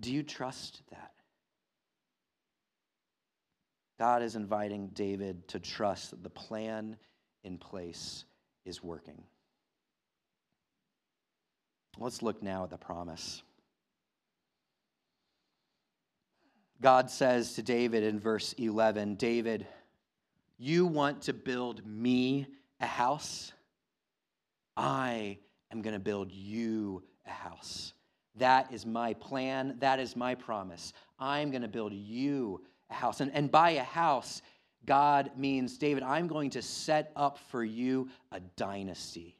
Do 0.00 0.12
you 0.12 0.22
trust 0.22 0.82
that? 0.90 1.13
God 3.98 4.22
is 4.22 4.34
inviting 4.36 4.88
David 4.88 5.46
to 5.48 5.60
trust 5.60 6.10
that 6.10 6.22
the 6.22 6.30
plan 6.30 6.96
in 7.44 7.58
place 7.58 8.24
is 8.64 8.82
working. 8.82 9.22
Let's 11.98 12.22
look 12.22 12.42
now 12.42 12.64
at 12.64 12.70
the 12.70 12.76
promise. 12.76 13.42
God 16.80 17.10
says 17.10 17.54
to 17.54 17.62
David 17.62 18.02
in 18.02 18.18
verse 18.18 18.52
11 18.54 19.14
David, 19.14 19.66
you 20.58 20.86
want 20.86 21.22
to 21.22 21.32
build 21.32 21.86
me 21.86 22.46
a 22.80 22.86
house? 22.86 23.52
I 24.76 25.38
am 25.70 25.82
going 25.82 25.94
to 25.94 26.00
build 26.00 26.32
you 26.32 27.02
a 27.26 27.30
house. 27.30 27.92
That 28.36 28.72
is 28.72 28.84
my 28.84 29.14
plan. 29.14 29.76
That 29.78 30.00
is 30.00 30.16
my 30.16 30.34
promise. 30.34 30.92
I'm 31.18 31.50
going 31.50 31.62
to 31.62 31.68
build 31.68 31.92
you 31.92 32.60
house. 32.94 33.20
And, 33.20 33.32
and 33.34 33.50
by 33.50 33.70
a 33.70 33.82
house, 33.82 34.42
God 34.86 35.30
means, 35.36 35.78
David, 35.78 36.02
I'm 36.02 36.26
going 36.26 36.50
to 36.50 36.62
set 36.62 37.12
up 37.16 37.38
for 37.50 37.64
you 37.64 38.08
a 38.32 38.40
dynasty. 38.56 39.36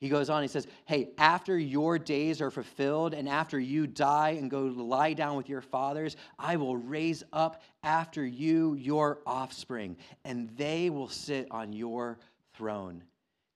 He 0.00 0.10
goes 0.10 0.28
on, 0.28 0.42
he 0.42 0.48
says, 0.48 0.66
Hey, 0.84 1.12
after 1.16 1.58
your 1.58 1.98
days 1.98 2.42
are 2.42 2.50
fulfilled 2.50 3.14
and 3.14 3.28
after 3.28 3.58
you 3.58 3.86
die 3.86 4.30
and 4.30 4.50
go 4.50 4.64
lie 4.64 5.14
down 5.14 5.36
with 5.36 5.48
your 5.48 5.62
fathers, 5.62 6.16
I 6.38 6.56
will 6.56 6.76
raise 6.76 7.22
up 7.32 7.62
after 7.82 8.24
you 8.26 8.74
your 8.74 9.20
offspring, 9.26 9.96
and 10.24 10.50
they 10.56 10.90
will 10.90 11.08
sit 11.08 11.48
on 11.50 11.72
your 11.72 12.18
throne. 12.54 13.02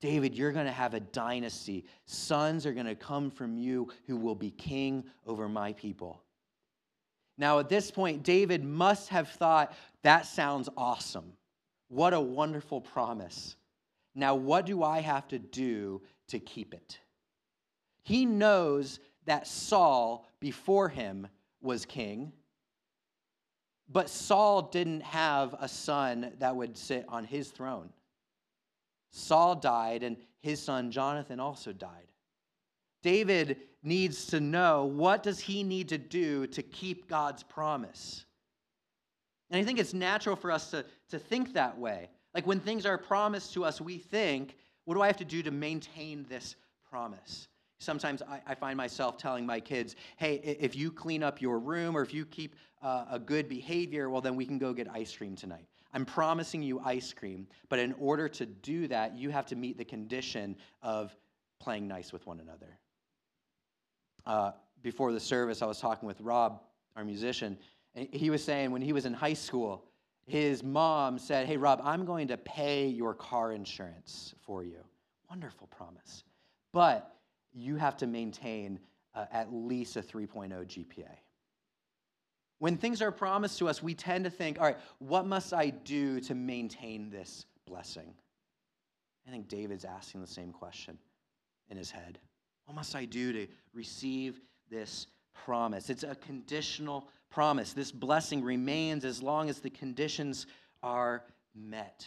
David, 0.00 0.34
you're 0.34 0.52
going 0.52 0.66
to 0.66 0.72
have 0.72 0.94
a 0.94 1.00
dynasty. 1.00 1.84
Sons 2.06 2.64
are 2.64 2.72
going 2.72 2.87
to 2.87 2.94
come 2.94 3.30
from 3.30 3.58
you 3.58 3.88
who 4.06 4.16
will 4.16 4.37
be 4.37 4.50
king 4.52 5.04
over 5.26 5.48
my 5.48 5.72
people. 5.72 6.22
Now, 7.38 7.61
at 7.61 7.68
this 7.68 7.90
point, 7.92 8.24
David 8.24 8.64
must 8.64 9.09
have 9.11 9.29
thought, 9.29 9.72
that 10.03 10.27
sounds 10.27 10.68
awesome. 10.77 11.33
What 11.88 12.12
a 12.12 12.20
wonderful 12.20 12.81
promise. 12.81 13.55
Now, 14.14 14.35
what 14.35 14.66
do 14.66 14.83
I 14.83 15.01
have 15.01 15.29
to 15.29 15.38
do 15.38 16.03
to 16.29 16.40
keep 16.40 16.74
it? 16.74 16.98
He 18.03 18.27
knows 18.27 18.98
that 19.27 19.46
Saul 19.46 20.27
before 20.40 20.88
him 20.88 21.29
was 21.61 21.87
king, 21.87 22.33
but 23.88 24.11
Saul 24.11 24.62
didn't 24.62 25.03
have 25.03 25.55
a 25.61 25.68
son 25.68 26.33
that 26.40 26.57
would 26.57 26.77
sit 26.77 27.05
on 27.09 27.24
his 27.24 27.51
throne. 27.51 27.90
Saul 29.11 29.55
died, 29.55 30.03
and 30.03 30.16
his 30.40 30.61
son 30.61 30.90
Jonathan 30.90 31.40
also 31.40 31.72
died. 31.72 32.09
David 33.02 33.58
needs 33.82 34.26
to 34.26 34.40
know 34.40 34.84
what 34.84 35.22
does 35.22 35.38
he 35.38 35.62
need 35.62 35.88
to 35.88 35.98
do 35.98 36.46
to 36.48 36.62
keep 36.62 37.08
God's 37.08 37.42
promise. 37.42 38.24
And 39.50 39.61
I 39.61 39.64
think 39.64 39.78
it's 39.78 39.94
natural 39.94 40.37
for 40.37 40.50
us 40.50 40.70
to, 40.72 40.84
to 41.11 41.18
think 41.18 41.54
that 41.54 41.78
way. 41.78 42.11
Like 42.34 42.46
when 42.46 42.61
things 42.61 42.84
are 42.84 42.98
promised 42.98 43.54
to 43.54 43.64
us, 43.64 43.80
we 43.80 43.98
think, 43.98 44.56
what 44.84 44.94
do 44.94 45.02
I 45.02 45.06
have 45.06 45.16
to 45.18 45.24
do 45.24 45.42
to 45.42 45.50
maintain 45.50 46.26
this 46.28 46.56
promise? 46.90 47.48
Sometimes 47.78 48.22
I, 48.22 48.40
I 48.46 48.54
find 48.54 48.76
myself 48.76 49.16
telling 49.16 49.46
my 49.46 49.61
kids, 49.61 49.94
hey, 50.16 50.34
if 50.61 50.74
you 50.74 50.90
clean 50.90 51.22
up 51.22 51.40
your 51.40 51.61
room 51.61 51.96
or 51.96 52.02
if 52.02 52.12
you 52.12 52.26
keep 52.26 52.56
uh, 52.82 53.04
a 53.11 53.18
good 53.18 53.48
behavior, 53.48 54.11
well, 54.11 54.20
then 54.20 54.37
we 54.37 54.44
can 54.44 54.58
go 54.58 54.72
get 54.72 54.88
ice 54.92 55.16
cream 55.16 55.37
tonight. 55.37 55.66
I'm 55.94 56.04
promising 56.04 56.62
you 56.62 56.80
ice 56.80 57.12
cream, 57.12 57.46
but 57.68 57.78
in 57.78 57.94
order 57.94 58.28
to 58.28 58.44
do 58.46 58.88
that, 58.88 59.16
you 59.16 59.30
have 59.30 59.46
to 59.46 59.56
meet 59.56 59.78
the 59.78 59.84
condition 59.84 60.56
of 60.82 61.16
playing 61.61 61.88
nice 61.88 62.12
with 62.12 62.26
one 62.26 62.40
another. 62.40 62.78
Uh, 64.28 64.52
before 64.82 65.10
the 65.10 65.18
service, 65.18 65.62
I 65.62 65.66
was 65.66 65.80
talking 65.80 66.06
with 66.06 66.20
Rob, 66.20 66.60
our 66.94 67.04
musician, 67.04 67.58
and 67.94 68.06
he 68.12 68.28
was 68.28 68.44
saying 68.44 68.70
when 68.70 68.82
he 68.82 68.92
was 68.92 69.06
in 69.06 69.14
high 69.14 69.32
school, 69.32 69.84
his 70.26 70.62
mom 70.62 71.18
said, 71.18 71.46
Hey, 71.46 71.56
Rob, 71.56 71.80
I'm 71.82 72.04
going 72.04 72.28
to 72.28 72.36
pay 72.36 72.86
your 72.86 73.14
car 73.14 73.52
insurance 73.52 74.34
for 74.42 74.62
you. 74.62 74.84
Wonderful 75.30 75.66
promise. 75.68 76.24
But 76.74 77.16
you 77.54 77.76
have 77.76 77.96
to 77.96 78.06
maintain 78.06 78.78
uh, 79.14 79.24
at 79.32 79.52
least 79.52 79.96
a 79.96 80.02
3.0 80.02 80.52
GPA. 80.52 81.08
When 82.58 82.76
things 82.76 83.00
are 83.00 83.10
promised 83.10 83.58
to 83.60 83.68
us, 83.68 83.82
we 83.82 83.94
tend 83.94 84.24
to 84.24 84.30
think, 84.30 84.58
all 84.58 84.66
right, 84.66 84.78
what 84.98 85.26
must 85.26 85.54
I 85.54 85.70
do 85.70 86.20
to 86.20 86.34
maintain 86.34 87.08
this 87.08 87.46
blessing? 87.66 88.12
I 89.26 89.30
think 89.30 89.48
David's 89.48 89.84
asking 89.84 90.20
the 90.20 90.26
same 90.26 90.52
question 90.52 90.98
in 91.70 91.76
his 91.76 91.90
head. 91.90 92.18
What 92.68 92.74
must 92.74 92.94
I 92.94 93.07
do 93.07 93.33
to 93.33 93.46
receive 93.72 94.42
this 94.70 95.07
promise? 95.33 95.88
It's 95.88 96.02
a 96.02 96.14
conditional 96.14 97.09
promise. 97.31 97.72
This 97.72 97.90
blessing 97.90 98.44
remains 98.44 99.07
as 99.07 99.22
long 99.22 99.48
as 99.48 99.61
the 99.61 99.70
conditions 99.70 100.46
are 100.83 101.24
met. 101.54 102.07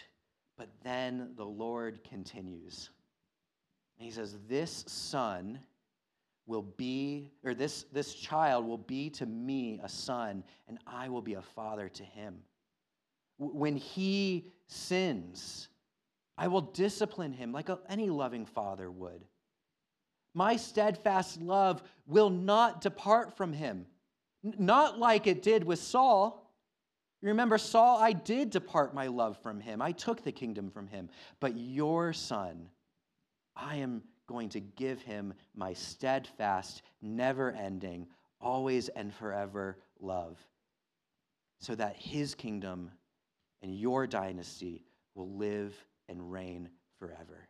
But 0.59 0.69
then 0.83 1.31
the 1.35 1.43
Lord 1.43 2.03
continues. 2.07 2.91
And 3.97 4.05
he 4.05 4.11
says, 4.11 4.37
This 4.47 4.83
son 4.85 5.57
will 6.45 6.61
be, 6.61 7.31
or 7.43 7.55
this, 7.55 7.85
this 7.91 8.13
child 8.13 8.63
will 8.63 8.77
be 8.77 9.09
to 9.09 9.25
me 9.25 9.79
a 9.83 9.89
son, 9.89 10.43
and 10.67 10.77
I 10.85 11.09
will 11.09 11.23
be 11.23 11.33
a 11.33 11.41
father 11.41 11.89
to 11.89 12.03
him. 12.03 12.37
When 13.39 13.77
he 13.77 14.45
sins, 14.67 15.69
I 16.37 16.49
will 16.49 16.61
discipline 16.61 17.33
him 17.33 17.51
like 17.51 17.69
any 17.89 18.11
loving 18.11 18.45
father 18.45 18.91
would. 18.91 19.25
My 20.33 20.55
steadfast 20.55 21.41
love 21.41 21.83
will 22.07 22.29
not 22.29 22.81
depart 22.81 23.35
from 23.35 23.53
him, 23.53 23.85
not 24.43 24.97
like 24.97 25.27
it 25.27 25.41
did 25.41 25.63
with 25.63 25.79
Saul. 25.79 26.51
Remember, 27.21 27.57
Saul, 27.57 27.97
I 27.97 28.13
did 28.13 28.49
depart 28.49 28.93
my 28.93 29.07
love 29.07 29.37
from 29.43 29.59
him. 29.59 29.81
I 29.81 29.91
took 29.91 30.23
the 30.23 30.31
kingdom 30.31 30.71
from 30.71 30.87
him. 30.87 31.09
But 31.39 31.57
your 31.57 32.13
son, 32.13 32.69
I 33.55 33.77
am 33.77 34.03
going 34.27 34.49
to 34.49 34.59
give 34.59 35.01
him 35.01 35.33
my 35.53 35.73
steadfast, 35.73 36.81
never 37.01 37.51
ending, 37.51 38.07
always 38.39 38.87
and 38.89 39.13
forever 39.13 39.77
love, 39.99 40.39
so 41.59 41.75
that 41.75 41.95
his 41.95 42.33
kingdom 42.33 42.91
and 43.61 43.75
your 43.75 44.07
dynasty 44.07 44.83
will 45.13 45.35
live 45.35 45.75
and 46.09 46.31
reign 46.31 46.69
forever. 46.97 47.47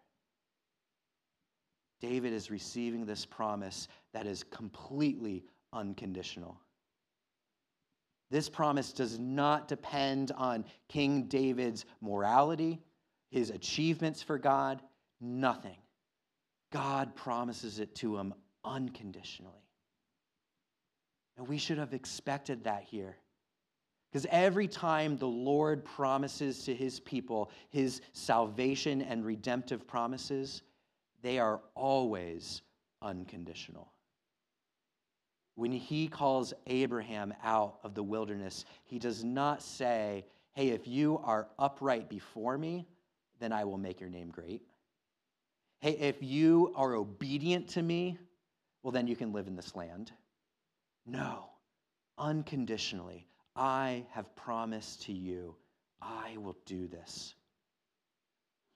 David 2.02 2.34
is 2.34 2.52
receiving 2.52 3.06
this 3.06 3.26
promise 3.26 3.88
that 4.14 4.26
is 4.26 4.44
completely 4.44 5.46
unconditional. 5.72 6.60
This 8.32 8.50
promise 8.50 8.92
does 8.92 9.20
not 9.20 9.68
depend 9.68 10.32
on 10.32 10.66
King 10.90 11.24
David's 11.24 11.86
morality, 12.02 12.82
his 13.30 13.50
achievements 13.50 14.22
for 14.22 14.38
God, 14.38 14.82
nothing. 15.20 15.78
God 16.72 17.16
promises 17.16 17.80
it 17.80 17.94
to 17.96 18.18
him 18.18 18.34
unconditionally. 18.64 19.68
And 21.38 21.48
we 21.48 21.58
should 21.58 21.78
have 21.78 21.94
expected 21.94 22.64
that 22.64 22.84
here. 22.84 23.18
Because 24.12 24.28
every 24.30 24.68
time 24.68 25.18
the 25.18 25.28
Lord 25.28 25.86
promises 25.86 26.64
to 26.66 26.76
his 26.76 27.00
people 27.00 27.50
his 27.70 28.02
salvation 28.14 29.02
and 29.02 29.26
redemptive 29.26 29.88
promises, 29.88 30.64
they 31.22 31.40
are 31.40 31.62
always 31.76 32.62
unconditional. 33.02 33.92
When 35.56 35.72
he 35.72 36.08
calls 36.08 36.54
Abraham 36.68 37.34
out 37.44 37.80
of 37.84 37.94
the 37.94 38.04
wilderness, 38.04 38.66
he 38.84 39.00
does 39.00 39.24
not 39.24 39.62
say, 39.62 40.26
Hey, 40.54 40.70
if 40.70 40.88
you 40.88 41.20
are 41.24 41.48
upright 41.58 42.10
before 42.10 42.58
me, 42.58 42.86
then 43.40 43.52
I 43.54 43.64
will 43.64 43.78
make 43.78 44.00
your 44.00 44.10
name 44.10 44.30
great. 44.30 44.62
Hey, 45.80 45.92
if 45.92 46.22
you 46.22 46.74
are 46.76 46.94
obedient 46.94 47.70
to 47.70 47.82
me, 47.82 48.18
well, 48.84 48.92
then 48.92 49.08
you 49.08 49.16
can 49.16 49.32
live 49.32 49.48
in 49.48 49.56
this 49.56 49.76
land. 49.76 50.12
No, 51.06 51.46
unconditionally. 52.18 53.28
I 53.56 54.06
have 54.12 54.34
promised 54.36 55.04
to 55.04 55.14
you, 55.14 55.56
I 56.02 56.38
will 56.38 56.58
do 56.66 56.88
this. 56.88 57.36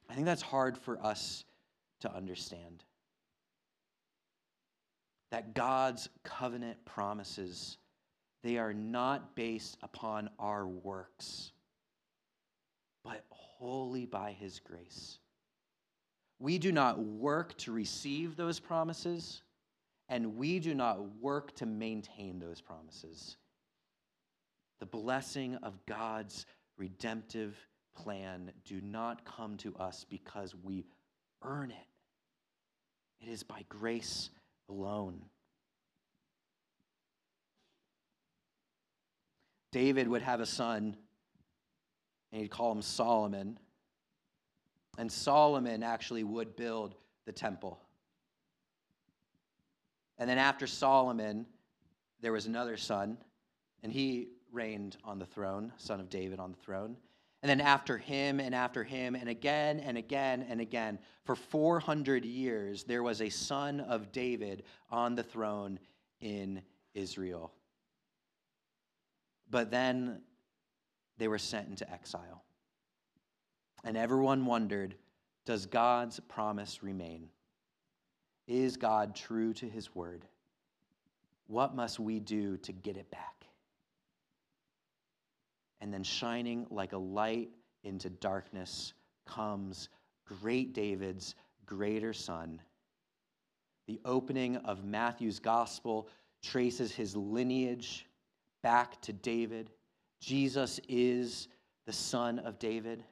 I 0.10 0.14
think 0.14 0.26
that's 0.26 0.42
hard 0.42 0.78
for 0.78 1.04
us 1.04 1.46
to 2.06 2.16
understand. 2.16 2.84
That 5.32 5.54
God's 5.54 6.10
covenant 6.24 6.84
promises, 6.86 7.78
they 8.44 8.58
are 8.58 8.74
not 8.74 9.36
based 9.36 9.78
upon 9.82 10.30
our 10.40 10.68
works, 10.68 11.52
but 13.04 13.26
wholly 13.30 14.06
by 14.06 14.32
his 14.32 14.60
grace. 14.60 15.20
We 16.40 16.58
do 16.58 16.72
not 16.72 17.00
work 17.00 17.58
to 17.60 17.72
receive 17.72 18.36
those 18.36 18.60
promises, 18.60 19.42
and 20.10 20.38
we 20.38 20.60
do 20.60 20.74
not 20.74 21.22
work 21.22 21.56
to 21.56 21.66
maintain 21.66 22.40
those 22.40 22.62
promises 22.62 23.38
the 24.80 24.86
blessing 24.86 25.56
of 25.64 25.86
God's 25.86 26.46
redemptive 26.78 27.56
plan 27.96 28.52
do 28.66 28.82
not 28.82 29.26
come 29.26 29.58
to 29.58 29.76
us 29.78 30.06
because 30.10 30.54
we 30.64 30.86
earn 31.44 31.72
it. 31.72 31.95
It 33.26 33.32
is 33.32 33.42
by 33.42 33.66
grace 33.70 34.30
alone. 34.70 35.20
David 39.72 40.08
would 40.08 40.22
have 40.22 40.42
a 40.42 40.46
son, 40.46 40.96
and 42.32 42.42
he'd 42.42 42.52
call 42.52 42.72
him 42.72 42.84
Solomon. 42.84 43.58
And 45.00 45.12
Solomon 45.12 45.82
actually 45.82 46.24
would 46.24 46.56
build 46.56 46.94
the 47.26 47.32
temple. 47.32 47.80
And 50.20 50.30
then 50.30 50.38
after 50.38 50.68
Solomon, 50.68 51.48
there 52.22 52.32
was 52.32 52.46
another 52.46 52.78
son, 52.78 53.18
and 53.82 53.92
he 53.92 54.30
reigned 54.52 54.98
on 55.04 55.18
the 55.18 55.26
throne, 55.26 55.74
son 55.78 56.00
of 56.00 56.10
David 56.10 56.40
on 56.40 56.52
the 56.52 56.58
throne. 56.58 56.96
And 57.46 57.60
then 57.60 57.62
after 57.68 58.00
him 58.00 58.40
and 58.40 58.56
after 58.56 58.84
him, 58.84 59.14
and 59.14 59.30
again 59.30 59.80
and 59.80 60.00
again 60.00 60.48
and 60.50 60.60
again, 60.60 60.98
for 61.26 61.36
400 61.36 62.26
years, 62.26 62.86
there 62.86 63.04
was 63.04 63.22
a 63.22 63.30
son 63.30 63.82
of 63.82 64.12
David 64.12 64.64
on 64.90 65.14
the 65.14 65.22
throne 65.22 65.78
in 66.22 66.64
Israel. 66.96 67.54
But 69.48 69.70
then 69.70 70.24
they 71.20 71.28
were 71.28 71.38
sent 71.38 71.68
into 71.68 71.88
exile. 71.94 72.44
And 73.84 73.96
everyone 73.96 74.48
wondered 74.48 74.96
does 75.46 75.68
God's 75.68 76.20
promise 76.22 76.82
remain? 76.82 77.30
Is 78.48 78.76
God 78.76 79.16
true 79.16 79.54
to 79.54 79.70
his 79.70 79.94
word? 79.94 80.26
What 81.46 81.76
must 81.76 82.00
we 82.00 82.20
do 82.20 82.58
to 82.58 82.72
get 82.72 82.98
it 82.98 83.12
back? 83.12 83.45
And 85.86 85.94
then 85.94 86.02
shining 86.02 86.66
like 86.72 86.94
a 86.94 86.98
light 86.98 87.52
into 87.84 88.10
darkness 88.10 88.94
comes 89.28 89.90
great 90.26 90.74
David's 90.74 91.36
greater 91.68 92.12
son. 92.12 92.60
The 93.86 94.02
opening 94.04 94.56
of 94.56 94.84
Matthew's 94.84 95.38
gospel 95.38 96.08
traces 96.42 96.92
his 96.92 97.16
lineage 97.16 98.08
back 98.64 99.00
to 99.02 99.14
David. 99.14 99.70
Jesus 100.20 100.80
is 100.90 101.50
the 101.86 101.94
son 101.94 102.40
of 102.40 102.58
David. 102.58 103.04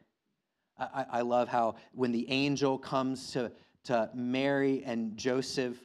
I, 0.75 1.05
I 1.11 1.21
love 1.21 1.49
how 1.49 1.75
when 1.93 2.11
the 2.11 2.27
angel 2.27 2.79
comes 2.79 3.33
to, 3.33 3.51
to 3.83 4.09
Mary 4.15 4.81
and 4.83 5.15
Joseph, 5.15 5.77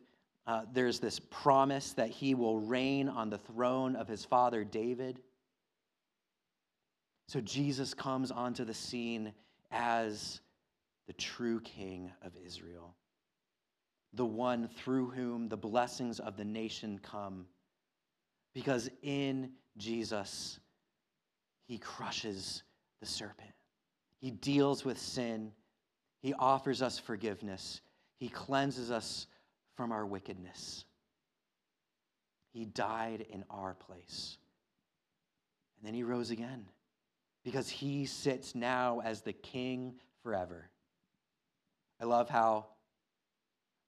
uh, 0.46 0.62
there's 0.72 1.00
this 1.00 1.20
promise 1.20 1.92
that 1.92 2.08
he 2.08 2.34
will 2.34 2.58
reign 2.58 3.10
on 3.10 3.28
the 3.28 3.36
throne 3.36 3.94
of 3.94 4.08
his 4.08 4.24
father 4.24 4.64
David. 4.64 5.20
So 7.28 7.42
Jesus 7.42 7.92
comes 7.92 8.30
onto 8.30 8.64
the 8.64 8.72
scene 8.72 9.34
as 9.70 10.40
the 11.06 11.12
true 11.12 11.60
king 11.60 12.10
of 12.22 12.32
Israel, 12.44 12.94
the 14.14 14.24
one 14.24 14.66
through 14.66 15.10
whom 15.10 15.50
the 15.50 15.56
blessings 15.56 16.20
of 16.20 16.38
the 16.38 16.44
nation 16.44 16.98
come. 17.02 17.46
Because 18.54 18.88
in 19.02 19.50
Jesus, 19.76 20.58
he 21.66 21.76
crushes 21.76 22.62
the 23.00 23.06
serpent, 23.06 23.52
he 24.20 24.30
deals 24.30 24.86
with 24.86 24.98
sin, 24.98 25.52
he 26.20 26.32
offers 26.32 26.80
us 26.80 26.98
forgiveness, 26.98 27.82
he 28.16 28.28
cleanses 28.30 28.90
us 28.90 29.26
from 29.76 29.92
our 29.92 30.06
wickedness. 30.06 30.86
He 32.54 32.64
died 32.64 33.26
in 33.28 33.44
our 33.50 33.74
place. 33.74 34.38
And 35.76 35.86
then 35.86 35.94
he 35.94 36.02
rose 36.02 36.30
again 36.30 36.64
because 37.48 37.70
he 37.70 38.04
sits 38.04 38.54
now 38.54 39.00
as 39.02 39.22
the 39.22 39.32
king 39.32 39.94
forever. 40.22 40.68
I 41.98 42.04
love 42.04 42.28
how 42.28 42.66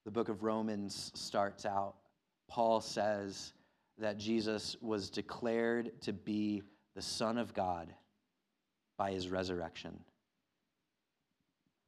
the 0.07 0.11
book 0.11 0.31
of 0.31 0.43
Romans 0.43 1.13
starts 1.15 1.67
out. 1.67 1.97
Paul 2.49 2.81
says 2.81 3.53
that 3.99 4.17
Jesus 4.17 4.79
was 4.81 5.11
declared 5.11 5.93
to 6.01 6.15
be 6.15 6.63
the 6.95 7.03
Son 7.03 7.37
of 7.37 7.53
God 7.53 7.93
by 8.97 9.11
his 9.11 9.29
resurrection. 9.29 10.01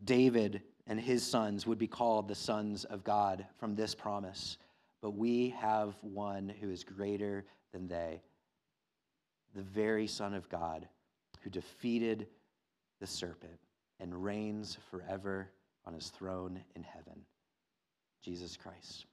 David 0.04 0.60
and 0.86 1.00
his 1.00 1.26
sons 1.26 1.66
would 1.66 1.78
be 1.78 1.86
called 1.86 2.28
the 2.28 2.34
sons 2.34 2.84
of 2.84 3.02
God 3.02 3.46
from 3.56 3.74
this 3.74 3.94
promise, 3.94 4.58
but 5.00 5.12
we 5.12 5.54
have 5.58 5.94
one 6.02 6.52
who 6.60 6.68
is 6.68 6.84
greater 6.84 7.46
than 7.72 7.88
they, 7.88 8.20
the 9.54 9.62
very 9.62 10.06
Son 10.06 10.34
of 10.34 10.50
God 10.50 10.86
who 11.42 11.50
defeated 11.50 12.26
the 13.00 13.06
serpent 13.06 13.58
and 14.00 14.24
reigns 14.24 14.78
forever 14.90 15.50
on 15.84 15.94
his 15.94 16.08
throne 16.08 16.60
in 16.74 16.82
heaven, 16.82 17.20
Jesus 18.24 18.56
Christ. 18.56 19.06